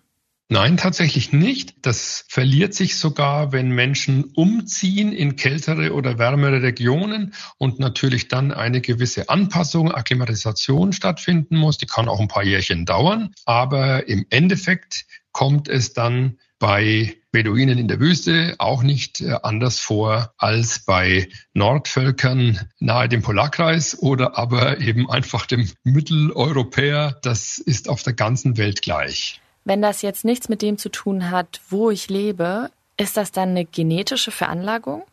Nein, 0.49 0.77
tatsächlich 0.77 1.31
nicht. 1.31 1.73
Das 1.81 2.25
verliert 2.27 2.73
sich 2.73 2.97
sogar, 2.97 3.51
wenn 3.51 3.69
Menschen 3.69 4.25
umziehen 4.35 5.11
in 5.13 5.35
kältere 5.35 5.93
oder 5.93 6.19
wärmere 6.19 6.61
Regionen 6.61 7.33
und 7.57 7.79
natürlich 7.79 8.27
dann 8.27 8.51
eine 8.51 8.81
gewisse 8.81 9.29
Anpassung, 9.29 9.91
Akklimatisation 9.91 10.93
stattfinden 10.93 11.55
muss. 11.57 11.77
Die 11.77 11.85
kann 11.85 12.09
auch 12.09 12.19
ein 12.19 12.27
paar 12.27 12.43
Jährchen 12.43 12.85
dauern. 12.85 13.33
Aber 13.45 14.07
im 14.07 14.25
Endeffekt 14.29 15.05
kommt 15.31 15.69
es 15.69 15.93
dann 15.93 16.37
bei 16.59 17.17
Beduinen 17.31 17.77
in 17.77 17.87
der 17.87 17.99
Wüste 17.99 18.55
auch 18.59 18.83
nicht 18.83 19.19
äh, 19.19 19.37
anders 19.43 19.79
vor 19.79 20.33
als 20.37 20.79
bei 20.85 21.27
Nordvölkern 21.53 22.69
nahe 22.79 23.09
dem 23.09 23.21
Polarkreis 23.21 23.99
oder 23.99 24.37
aber 24.37 24.79
eben 24.79 25.09
einfach 25.09 25.45
dem 25.45 25.69
Mitteleuropäer. 25.83 27.17
Das 27.21 27.57
ist 27.57 27.89
auf 27.89 28.03
der 28.03 28.13
ganzen 28.13 28.55
Welt 28.57 28.81
gleich. 28.81 29.41
Wenn 29.65 29.81
das 29.81 30.01
jetzt 30.01 30.25
nichts 30.25 30.49
mit 30.49 30.61
dem 30.61 30.77
zu 30.77 30.89
tun 30.89 31.31
hat, 31.31 31.61
wo 31.69 31.89
ich 31.89 32.09
lebe, 32.09 32.69
ist 32.97 33.17
das 33.17 33.31
dann 33.31 33.49
eine 33.49 33.65
genetische 33.65 34.31
Veranlagung? 34.31 35.03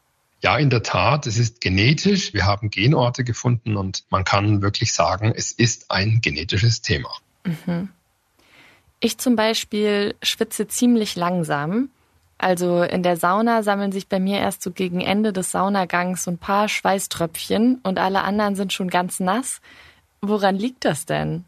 Ja, 0.42 0.56
in 0.56 0.70
der 0.70 0.82
Tat, 0.82 1.26
es 1.26 1.38
ist 1.38 1.60
genetisch. 1.60 2.32
Wir 2.32 2.46
haben 2.46 2.70
Genorte 2.70 3.24
gefunden 3.24 3.76
und 3.76 4.04
man 4.10 4.24
kann 4.24 4.62
wirklich 4.62 4.94
sagen, 4.94 5.32
es 5.36 5.52
ist 5.52 5.90
ein 5.90 6.20
genetisches 6.22 6.80
Thema. 6.80 7.10
Mhm. 7.44 7.90
Ich 9.00 9.18
zum 9.18 9.36
Beispiel 9.36 10.14
schwitze 10.22 10.66
ziemlich 10.66 11.16
langsam. 11.16 11.90
Also 12.38 12.82
in 12.82 13.02
der 13.02 13.18
Sauna 13.18 13.62
sammeln 13.62 13.92
sich 13.92 14.08
bei 14.08 14.18
mir 14.18 14.38
erst 14.38 14.62
so 14.62 14.70
gegen 14.70 15.02
Ende 15.02 15.34
des 15.34 15.50
Saunagangs 15.50 16.24
so 16.24 16.30
ein 16.30 16.38
paar 16.38 16.68
Schweißtröpfchen 16.68 17.80
und 17.82 17.98
alle 17.98 18.22
anderen 18.22 18.56
sind 18.56 18.72
schon 18.72 18.88
ganz 18.88 19.20
nass. 19.20 19.60
Woran 20.22 20.56
liegt 20.56 20.86
das 20.86 21.04
denn? 21.04 21.44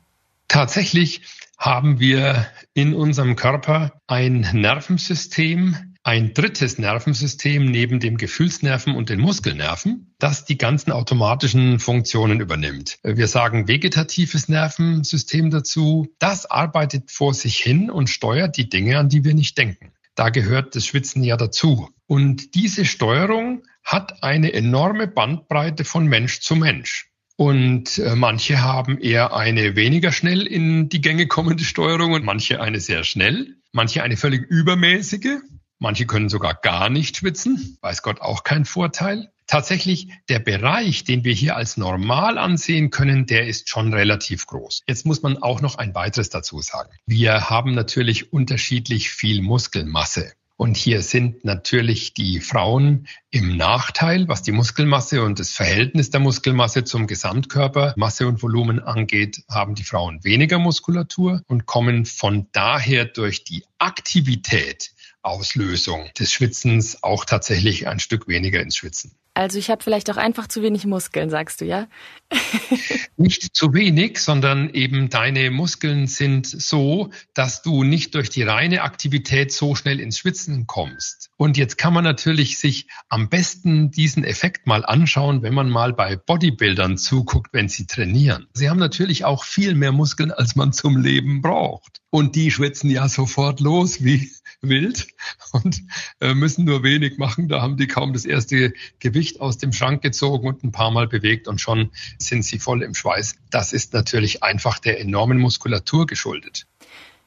Tatsächlich 0.48 1.22
haben 1.62 2.00
wir 2.00 2.48
in 2.74 2.92
unserem 2.92 3.36
Körper 3.36 3.92
ein 4.08 4.48
Nervensystem, 4.52 5.76
ein 6.02 6.34
drittes 6.34 6.78
Nervensystem 6.78 7.66
neben 7.66 8.00
dem 8.00 8.16
Gefühlsnerven 8.16 8.96
und 8.96 9.10
den 9.10 9.20
Muskelnerven, 9.20 10.12
das 10.18 10.44
die 10.44 10.58
ganzen 10.58 10.90
automatischen 10.90 11.78
Funktionen 11.78 12.40
übernimmt. 12.40 12.98
Wir 13.04 13.28
sagen 13.28 13.68
vegetatives 13.68 14.48
Nervensystem 14.48 15.50
dazu. 15.50 16.12
Das 16.18 16.46
arbeitet 16.46 17.12
vor 17.12 17.32
sich 17.32 17.58
hin 17.58 17.90
und 17.90 18.10
steuert 18.10 18.56
die 18.56 18.68
Dinge, 18.68 18.98
an 18.98 19.08
die 19.08 19.22
wir 19.22 19.34
nicht 19.34 19.56
denken. 19.56 19.92
Da 20.16 20.30
gehört 20.30 20.74
das 20.74 20.84
Schwitzen 20.84 21.22
ja 21.22 21.36
dazu. 21.36 21.90
Und 22.08 22.56
diese 22.56 22.84
Steuerung 22.84 23.62
hat 23.84 24.24
eine 24.24 24.52
enorme 24.52 25.06
Bandbreite 25.06 25.84
von 25.84 26.06
Mensch 26.06 26.40
zu 26.40 26.56
Mensch. 26.56 27.11
Und 27.42 27.98
äh, 27.98 28.14
manche 28.14 28.62
haben 28.62 28.98
eher 28.98 29.34
eine 29.34 29.74
weniger 29.74 30.12
schnell 30.12 30.46
in 30.46 30.88
die 30.88 31.00
Gänge 31.00 31.26
kommende 31.26 31.64
Steuerung 31.64 32.12
und 32.12 32.24
manche 32.24 32.60
eine 32.60 32.78
sehr 32.78 33.02
schnell, 33.02 33.56
manche 33.72 34.04
eine 34.04 34.16
völlig 34.16 34.48
übermäßige 34.48 35.40
Manche 35.82 36.06
können 36.06 36.28
sogar 36.28 36.54
gar 36.54 36.88
nicht 36.90 37.16
schwitzen, 37.16 37.76
weiß 37.80 38.02
Gott 38.02 38.20
auch 38.20 38.44
kein 38.44 38.64
Vorteil. 38.64 39.32
Tatsächlich, 39.48 40.06
der 40.28 40.38
Bereich, 40.38 41.02
den 41.02 41.24
wir 41.24 41.34
hier 41.34 41.56
als 41.56 41.76
normal 41.76 42.38
ansehen 42.38 42.90
können, 42.90 43.26
der 43.26 43.48
ist 43.48 43.68
schon 43.68 43.92
relativ 43.92 44.46
groß. 44.46 44.82
Jetzt 44.86 45.04
muss 45.06 45.22
man 45.22 45.38
auch 45.38 45.60
noch 45.60 45.74
ein 45.74 45.92
weiteres 45.96 46.30
dazu 46.30 46.60
sagen. 46.60 46.90
Wir 47.04 47.50
haben 47.50 47.74
natürlich 47.74 48.32
unterschiedlich 48.32 49.10
viel 49.10 49.42
Muskelmasse. 49.42 50.32
Und 50.62 50.76
hier 50.76 51.02
sind 51.02 51.44
natürlich 51.44 52.14
die 52.14 52.38
Frauen 52.38 53.08
im 53.30 53.56
Nachteil, 53.56 54.28
was 54.28 54.42
die 54.42 54.52
Muskelmasse 54.52 55.24
und 55.24 55.40
das 55.40 55.50
Verhältnis 55.50 56.10
der 56.10 56.20
Muskelmasse 56.20 56.84
zum 56.84 57.08
Gesamtkörper, 57.08 57.94
Masse 57.96 58.28
und 58.28 58.44
Volumen 58.44 58.78
angeht, 58.78 59.42
haben 59.50 59.74
die 59.74 59.82
Frauen 59.82 60.22
weniger 60.22 60.60
Muskulatur 60.60 61.42
und 61.48 61.66
kommen 61.66 62.06
von 62.06 62.46
daher 62.52 63.06
durch 63.06 63.42
die 63.42 63.64
Aktivität 63.78 64.92
Auslösung 65.22 66.10
des 66.18 66.32
Schwitzens 66.32 67.02
auch 67.02 67.24
tatsächlich 67.24 67.88
ein 67.88 68.00
Stück 68.00 68.28
weniger 68.28 68.60
ins 68.60 68.76
Schwitzen. 68.76 69.14
Also 69.34 69.58
ich 69.58 69.70
habe 69.70 69.82
vielleicht 69.82 70.10
auch 70.10 70.18
einfach 70.18 70.46
zu 70.46 70.62
wenig 70.62 70.84
Muskeln, 70.84 71.30
sagst 71.30 71.62
du, 71.62 71.64
ja? 71.64 71.88
nicht 73.16 73.54
zu 73.54 73.72
wenig, 73.72 74.18
sondern 74.18 74.70
eben 74.70 75.08
deine 75.08 75.50
Muskeln 75.50 76.06
sind 76.06 76.46
so, 76.46 77.10
dass 77.32 77.62
du 77.62 77.82
nicht 77.82 78.14
durch 78.14 78.28
die 78.28 78.42
reine 78.42 78.82
Aktivität 78.82 79.52
so 79.52 79.74
schnell 79.74 80.00
ins 80.00 80.18
Schwitzen 80.18 80.66
kommst. 80.66 81.30
Und 81.36 81.56
jetzt 81.56 81.78
kann 81.78 81.94
man 81.94 82.04
natürlich 82.04 82.58
sich 82.58 82.88
am 83.08 83.30
besten 83.30 83.90
diesen 83.90 84.24
Effekt 84.24 84.66
mal 84.66 84.84
anschauen, 84.84 85.42
wenn 85.42 85.54
man 85.54 85.70
mal 85.70 85.94
bei 85.94 86.16
Bodybuildern 86.16 86.98
zuguckt, 86.98 87.52
wenn 87.52 87.68
sie 87.68 87.86
trainieren. 87.86 88.48
Sie 88.52 88.68
haben 88.68 88.78
natürlich 88.78 89.24
auch 89.24 89.44
viel 89.44 89.74
mehr 89.74 89.92
Muskeln, 89.92 90.30
als 90.30 90.56
man 90.56 90.72
zum 90.72 90.98
Leben 90.98 91.40
braucht. 91.40 92.02
Und 92.10 92.36
die 92.36 92.50
schwitzen 92.50 92.90
ja 92.90 93.08
sofort 93.08 93.60
los 93.60 94.04
wie 94.04 94.30
wild 94.62 95.08
und 95.52 95.82
äh, 96.20 96.34
müssen 96.34 96.64
nur 96.64 96.82
wenig 96.82 97.18
machen. 97.18 97.48
Da 97.48 97.60
haben 97.60 97.76
die 97.76 97.88
kaum 97.88 98.12
das 98.12 98.24
erste 98.24 98.72
Gewicht 99.00 99.40
aus 99.40 99.58
dem 99.58 99.72
Schrank 99.72 100.02
gezogen 100.02 100.46
und 100.46 100.64
ein 100.64 100.72
paar 100.72 100.90
Mal 100.90 101.08
bewegt 101.08 101.48
und 101.48 101.60
schon 101.60 101.90
sind 102.18 102.44
sie 102.44 102.58
voll 102.58 102.82
im 102.82 102.94
Schweiß. 102.94 103.36
Das 103.50 103.72
ist 103.72 103.92
natürlich 103.92 104.42
einfach 104.42 104.78
der 104.78 105.00
enormen 105.00 105.38
Muskulatur 105.38 106.06
geschuldet. 106.06 106.66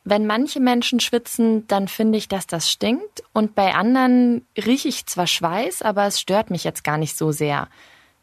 Wenn 0.08 0.28
manche 0.28 0.60
Menschen 0.60 1.00
schwitzen, 1.00 1.68
dann 1.68 1.88
finde 1.88 2.20
ich, 2.20 2.28
dass 2.28 2.46
das 2.46 2.70
stinkt. 2.70 3.24
Und 3.34 3.56
bei 3.56 3.74
anderen 3.74 4.46
rieche 4.56 4.88
ich 4.88 5.08
zwar 5.08 5.26
Schweiß, 5.26 5.82
aber 5.82 6.06
es 6.06 6.22
stört 6.22 6.52
mich 6.52 6.64
jetzt 6.64 6.84
gar 6.84 6.98
nicht 6.98 7.18
so 7.18 7.32
sehr. 7.32 7.68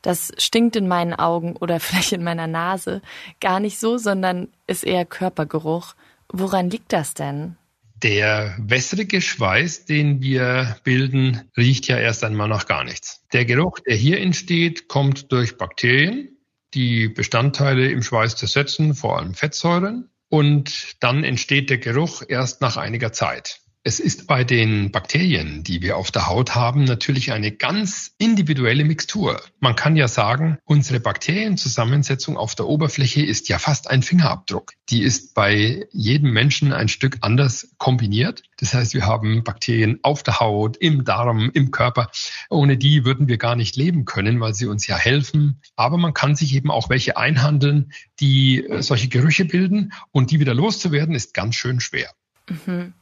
Das 0.00 0.32
stinkt 0.38 0.76
in 0.76 0.86
meinen 0.86 1.12
Augen 1.12 1.56
oder 1.56 1.80
vielleicht 1.80 2.12
in 2.12 2.24
meiner 2.24 2.46
Nase 2.46 3.02
gar 3.40 3.60
nicht 3.60 3.78
so, 3.78 3.98
sondern 3.98 4.48
ist 4.66 4.84
eher 4.84 5.04
Körpergeruch. 5.04 5.94
Woran 6.28 6.70
liegt 6.70 6.92
das 6.92 7.14
denn? 7.14 7.56
Der 8.02 8.56
wässrige 8.58 9.20
Schweiß, 9.20 9.84
den 9.84 10.20
wir 10.20 10.76
bilden, 10.82 11.48
riecht 11.56 11.86
ja 11.86 11.98
erst 11.98 12.24
einmal 12.24 12.48
nach 12.48 12.66
gar 12.66 12.82
nichts. 12.82 13.24
Der 13.32 13.44
Geruch, 13.44 13.78
der 13.78 13.94
hier 13.94 14.20
entsteht, 14.20 14.88
kommt 14.88 15.30
durch 15.30 15.56
Bakterien, 15.56 16.36
die 16.74 17.08
Bestandteile 17.08 17.88
im 17.90 18.02
Schweiß 18.02 18.34
zersetzen, 18.34 18.94
vor 18.94 19.18
allem 19.18 19.34
Fettsäuren. 19.34 20.10
Und 20.28 20.96
dann 20.98 21.22
entsteht 21.22 21.70
der 21.70 21.78
Geruch 21.78 22.22
erst 22.26 22.60
nach 22.60 22.76
einiger 22.76 23.12
Zeit. 23.12 23.60
Es 23.84 23.98
ist 23.98 24.28
bei 24.28 24.44
den 24.44 24.92
Bakterien, 24.92 25.64
die 25.64 25.82
wir 25.82 25.96
auf 25.96 26.12
der 26.12 26.28
Haut 26.28 26.54
haben, 26.54 26.84
natürlich 26.84 27.32
eine 27.32 27.50
ganz 27.50 28.14
individuelle 28.16 28.84
Mixtur. 28.84 29.42
Man 29.58 29.74
kann 29.74 29.96
ja 29.96 30.06
sagen, 30.06 30.58
unsere 30.64 31.00
Bakterienzusammensetzung 31.00 32.36
auf 32.36 32.54
der 32.54 32.68
Oberfläche 32.68 33.26
ist 33.26 33.48
ja 33.48 33.58
fast 33.58 33.90
ein 33.90 34.04
Fingerabdruck. 34.04 34.74
Die 34.88 35.02
ist 35.02 35.34
bei 35.34 35.84
jedem 35.90 36.32
Menschen 36.32 36.72
ein 36.72 36.86
Stück 36.86 37.18
anders 37.22 37.74
kombiniert. 37.78 38.44
Das 38.58 38.72
heißt, 38.72 38.94
wir 38.94 39.04
haben 39.04 39.42
Bakterien 39.42 39.98
auf 40.04 40.22
der 40.22 40.38
Haut, 40.38 40.76
im 40.76 41.02
Darm, 41.02 41.50
im 41.52 41.72
Körper. 41.72 42.08
Ohne 42.50 42.76
die 42.76 43.04
würden 43.04 43.26
wir 43.26 43.36
gar 43.36 43.56
nicht 43.56 43.74
leben 43.74 44.04
können, 44.04 44.38
weil 44.38 44.54
sie 44.54 44.66
uns 44.66 44.86
ja 44.86 44.96
helfen. 44.96 45.60
Aber 45.74 45.98
man 45.98 46.14
kann 46.14 46.36
sich 46.36 46.54
eben 46.54 46.70
auch 46.70 46.88
welche 46.88 47.16
einhandeln, 47.16 47.92
die 48.20 48.64
solche 48.78 49.08
Gerüche 49.08 49.44
bilden 49.44 49.92
und 50.12 50.30
die 50.30 50.38
wieder 50.38 50.54
loszuwerden, 50.54 51.16
ist 51.16 51.34
ganz 51.34 51.56
schön 51.56 51.80
schwer. 51.80 52.12
Mhm. 52.48 52.94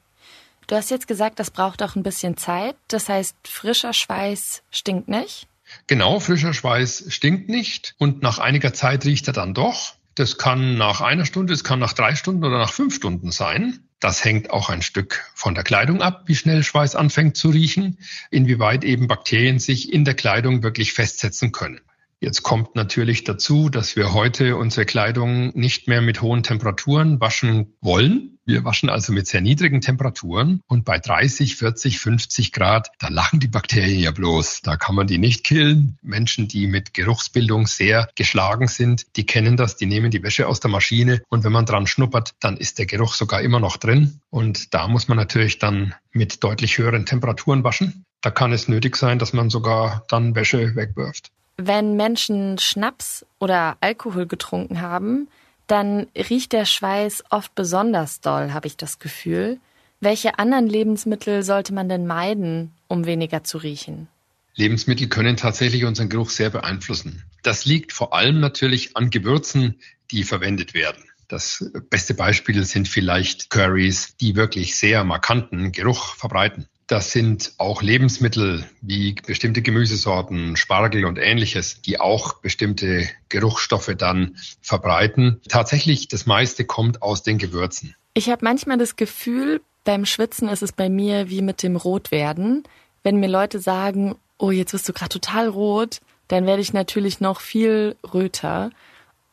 Du 0.67 0.77
hast 0.77 0.91
jetzt 0.91 1.09
gesagt, 1.09 1.39
das 1.39 1.51
braucht 1.51 1.83
auch 1.83 1.97
ein 1.97 2.03
bisschen 2.03 2.37
Zeit. 2.37 2.77
Das 2.89 3.09
heißt, 3.09 3.37
frischer 3.45 3.93
Schweiß 3.93 4.63
stinkt 4.71 5.09
nicht? 5.09 5.49
Genau, 5.87 6.21
frischer 6.21 6.53
Schweiß 6.53 7.07
stinkt 7.09 7.49
nicht 7.49 7.95
und 7.99 8.23
nach 8.23 8.39
einiger 8.39 8.73
Zeit 8.73 9.05
riecht 9.05 9.27
er 9.29 9.33
dann 9.33 9.55
doch. 9.55 9.95
Das 10.15 10.39
kann 10.39 10.77
nach 10.77 11.01
einer 11.01 11.25
Stunde, 11.25 11.53
es 11.53 11.65
kann 11.65 11.79
nach 11.79 11.93
drei 11.93 12.15
Stunden 12.15 12.45
oder 12.45 12.59
nach 12.59 12.73
fünf 12.73 12.95
Stunden 12.95 13.31
sein. 13.31 13.81
Das 14.01 14.25
hängt 14.25 14.51
auch 14.51 14.71
ein 14.71 14.83
Stück 14.83 15.31
von 15.35 15.55
der 15.55 15.63
Kleidung 15.65 16.03
ab, 16.03 16.23
wie 16.27 16.35
schnell 16.35 16.63
Schweiß 16.63 16.97
anfängt 16.97 17.37
zu 17.37 17.51
riechen, 17.51 17.99
inwieweit 18.31 18.83
eben 18.83 19.09
Bakterien 19.09 19.59
sich 19.59 19.93
in 19.93 20.05
der 20.05 20.15
Kleidung 20.15 20.63
wirklich 20.63 20.93
festsetzen 20.93 21.53
können. 21.53 21.81
Jetzt 22.23 22.43
kommt 22.43 22.77
natürlich 22.77 23.25
dazu, 23.25 23.71
dass 23.71 23.97
wir 23.97 24.13
heute 24.13 24.57
unsere 24.57 24.85
Kleidung 24.85 25.59
nicht 25.59 25.89
mehr 25.89 26.03
mit 26.03 26.21
hohen 26.21 26.43
Temperaturen 26.43 27.19
waschen 27.19 27.73
wollen. 27.81 28.39
Wir 28.45 28.63
waschen 28.63 28.91
also 28.91 29.11
mit 29.15 29.27
sehr 29.27 29.41
niedrigen 29.41 29.81
Temperaturen 29.81 30.61
und 30.67 30.85
bei 30.85 30.99
30, 30.99 31.57
40, 31.57 31.99
50 31.99 32.53
Grad, 32.53 32.91
da 32.99 33.09
lachen 33.09 33.41
die 33.41 33.49
Bakterien 33.49 34.01
ja 34.01 34.11
bloß. 34.11 34.61
Da 34.61 34.77
kann 34.77 34.97
man 34.97 35.07
die 35.07 35.17
nicht 35.17 35.45
killen. 35.45 35.97
Menschen, 36.03 36.47
die 36.47 36.67
mit 36.67 36.93
Geruchsbildung 36.93 37.67
sehr 37.67 38.11
geschlagen 38.17 38.69
sind, 38.69 39.07
die 39.17 39.25
kennen 39.25 39.57
das, 39.57 39.77
die 39.77 39.87
nehmen 39.87 40.11
die 40.11 40.23
Wäsche 40.23 40.47
aus 40.47 40.61
der 40.61 40.71
Maschine 40.71 41.23
und 41.31 41.43
wenn 41.45 41.53
man 41.53 41.65
dran 41.65 41.87
schnuppert, 41.87 42.35
dann 42.41 42.59
ist 42.59 42.79
der 42.79 42.85
Geruch 42.85 43.15
sogar 43.15 43.41
immer 43.41 43.61
noch 43.61 43.79
drin. 43.79 44.21
Und 44.29 44.75
da 44.75 44.89
muss 44.89 45.09
man 45.09 45.17
natürlich 45.17 45.59
dann 45.59 45.95
mit 46.13 46.45
deutlich 46.45 46.77
höheren 46.77 47.07
Temperaturen 47.07 47.65
waschen. 47.65 48.05
Da 48.21 48.31
kann 48.31 48.53
es 48.53 48.69
nötig 48.69 48.97
sein, 48.97 49.19
dass 49.19 49.33
man 49.33 49.49
sogar 49.49 50.05
dann 50.09 50.35
Wäsche 50.35 50.77
wegwirft. 50.77 51.31
Wenn 51.63 51.95
Menschen 51.95 52.57
Schnaps 52.57 53.27
oder 53.39 53.77
Alkohol 53.83 54.27
getrunken 54.27 54.81
haben, 54.81 55.29
dann 55.67 56.07
riecht 56.17 56.55
der 56.55 56.65
Schweiß 56.65 57.25
oft 57.29 57.55
besonders 57.55 58.23
doll, 58.23 58.55
habe 58.55 58.67
ich 58.67 58.79
das 58.79 58.99
Gefühl. 58.99 59.59
Welche 60.01 60.39
anderen 60.39 60.67
Lebensmittel 60.67 61.43
sollte 61.43 61.75
man 61.75 61.91
denn 61.91 62.07
meiden, 62.07 62.73
um 62.89 63.05
weniger 63.05 63.45
zu 63.45 63.59
riechen? 63.59 64.09
Lebensmittel 64.55 65.09
können 65.09 65.37
tatsächlich 65.37 65.85
unseren 65.85 66.09
Geruch 66.09 66.31
sehr 66.31 66.49
beeinflussen. 66.49 67.25
Das 67.43 67.67
liegt 67.67 67.93
vor 67.93 68.15
allem 68.15 68.41
natürlich 68.41 68.97
an 68.97 69.11
Gewürzen, 69.11 69.79
die 70.11 70.25
verwendet 70.25 70.73
werden. 70.73 71.05
Das 71.29 71.71
beste 71.91 72.15
Beispiel 72.15 72.65
sind 72.65 72.89
vielleicht 72.89 73.51
Curries, 73.51 74.17
die 74.17 74.35
wirklich 74.35 74.77
sehr 74.77 75.05
markanten 75.05 75.73
Geruch 75.73 76.15
verbreiten. 76.15 76.70
Das 76.91 77.13
sind 77.13 77.53
auch 77.57 77.83
Lebensmittel 77.83 78.69
wie 78.81 79.15
bestimmte 79.25 79.63
Gemüsesorten, 79.63 80.57
Spargel 80.57 81.05
und 81.05 81.19
ähnliches, 81.19 81.81
die 81.83 82.01
auch 82.01 82.41
bestimmte 82.41 83.09
Geruchsstoffe 83.29 83.95
dann 83.97 84.37
verbreiten. 84.61 85.41
Tatsächlich, 85.49 86.09
das 86.09 86.27
meiste 86.27 86.65
kommt 86.65 87.01
aus 87.01 87.23
den 87.23 87.39
Gewürzen. 87.39 87.95
Ich 88.13 88.29
habe 88.29 88.45
manchmal 88.45 88.77
das 88.77 88.97
Gefühl, 88.97 89.61
beim 89.85 90.05
Schwitzen 90.05 90.49
ist 90.49 90.65
es 90.65 90.73
bei 90.73 90.89
mir 90.89 91.31
wie 91.31 91.43
mit 91.43 91.63
dem 91.63 91.77
Rotwerden. 91.77 92.65
Wenn 93.05 93.21
mir 93.21 93.29
Leute 93.29 93.61
sagen, 93.61 94.17
oh, 94.37 94.51
jetzt 94.51 94.73
wirst 94.73 94.89
du 94.89 94.93
gerade 94.93 95.11
total 95.11 95.47
rot, 95.47 96.01
dann 96.27 96.45
werde 96.45 96.61
ich 96.61 96.73
natürlich 96.73 97.21
noch 97.21 97.41
viel 97.41 97.95
röter. 98.13 98.73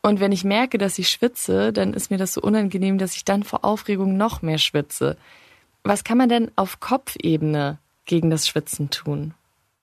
Und 0.00 0.20
wenn 0.20 0.30
ich 0.30 0.44
merke, 0.44 0.78
dass 0.78 0.96
ich 0.96 1.08
schwitze, 1.08 1.72
dann 1.72 1.92
ist 1.92 2.12
mir 2.12 2.18
das 2.18 2.34
so 2.34 2.40
unangenehm, 2.40 2.98
dass 2.98 3.16
ich 3.16 3.24
dann 3.24 3.42
vor 3.42 3.64
Aufregung 3.64 4.16
noch 4.16 4.42
mehr 4.42 4.58
schwitze. 4.58 5.16
Was 5.88 6.04
kann 6.04 6.18
man 6.18 6.28
denn 6.28 6.50
auf 6.54 6.80
Kopfebene 6.80 7.78
gegen 8.04 8.28
das 8.28 8.46
Schwitzen 8.46 8.90
tun? 8.90 9.32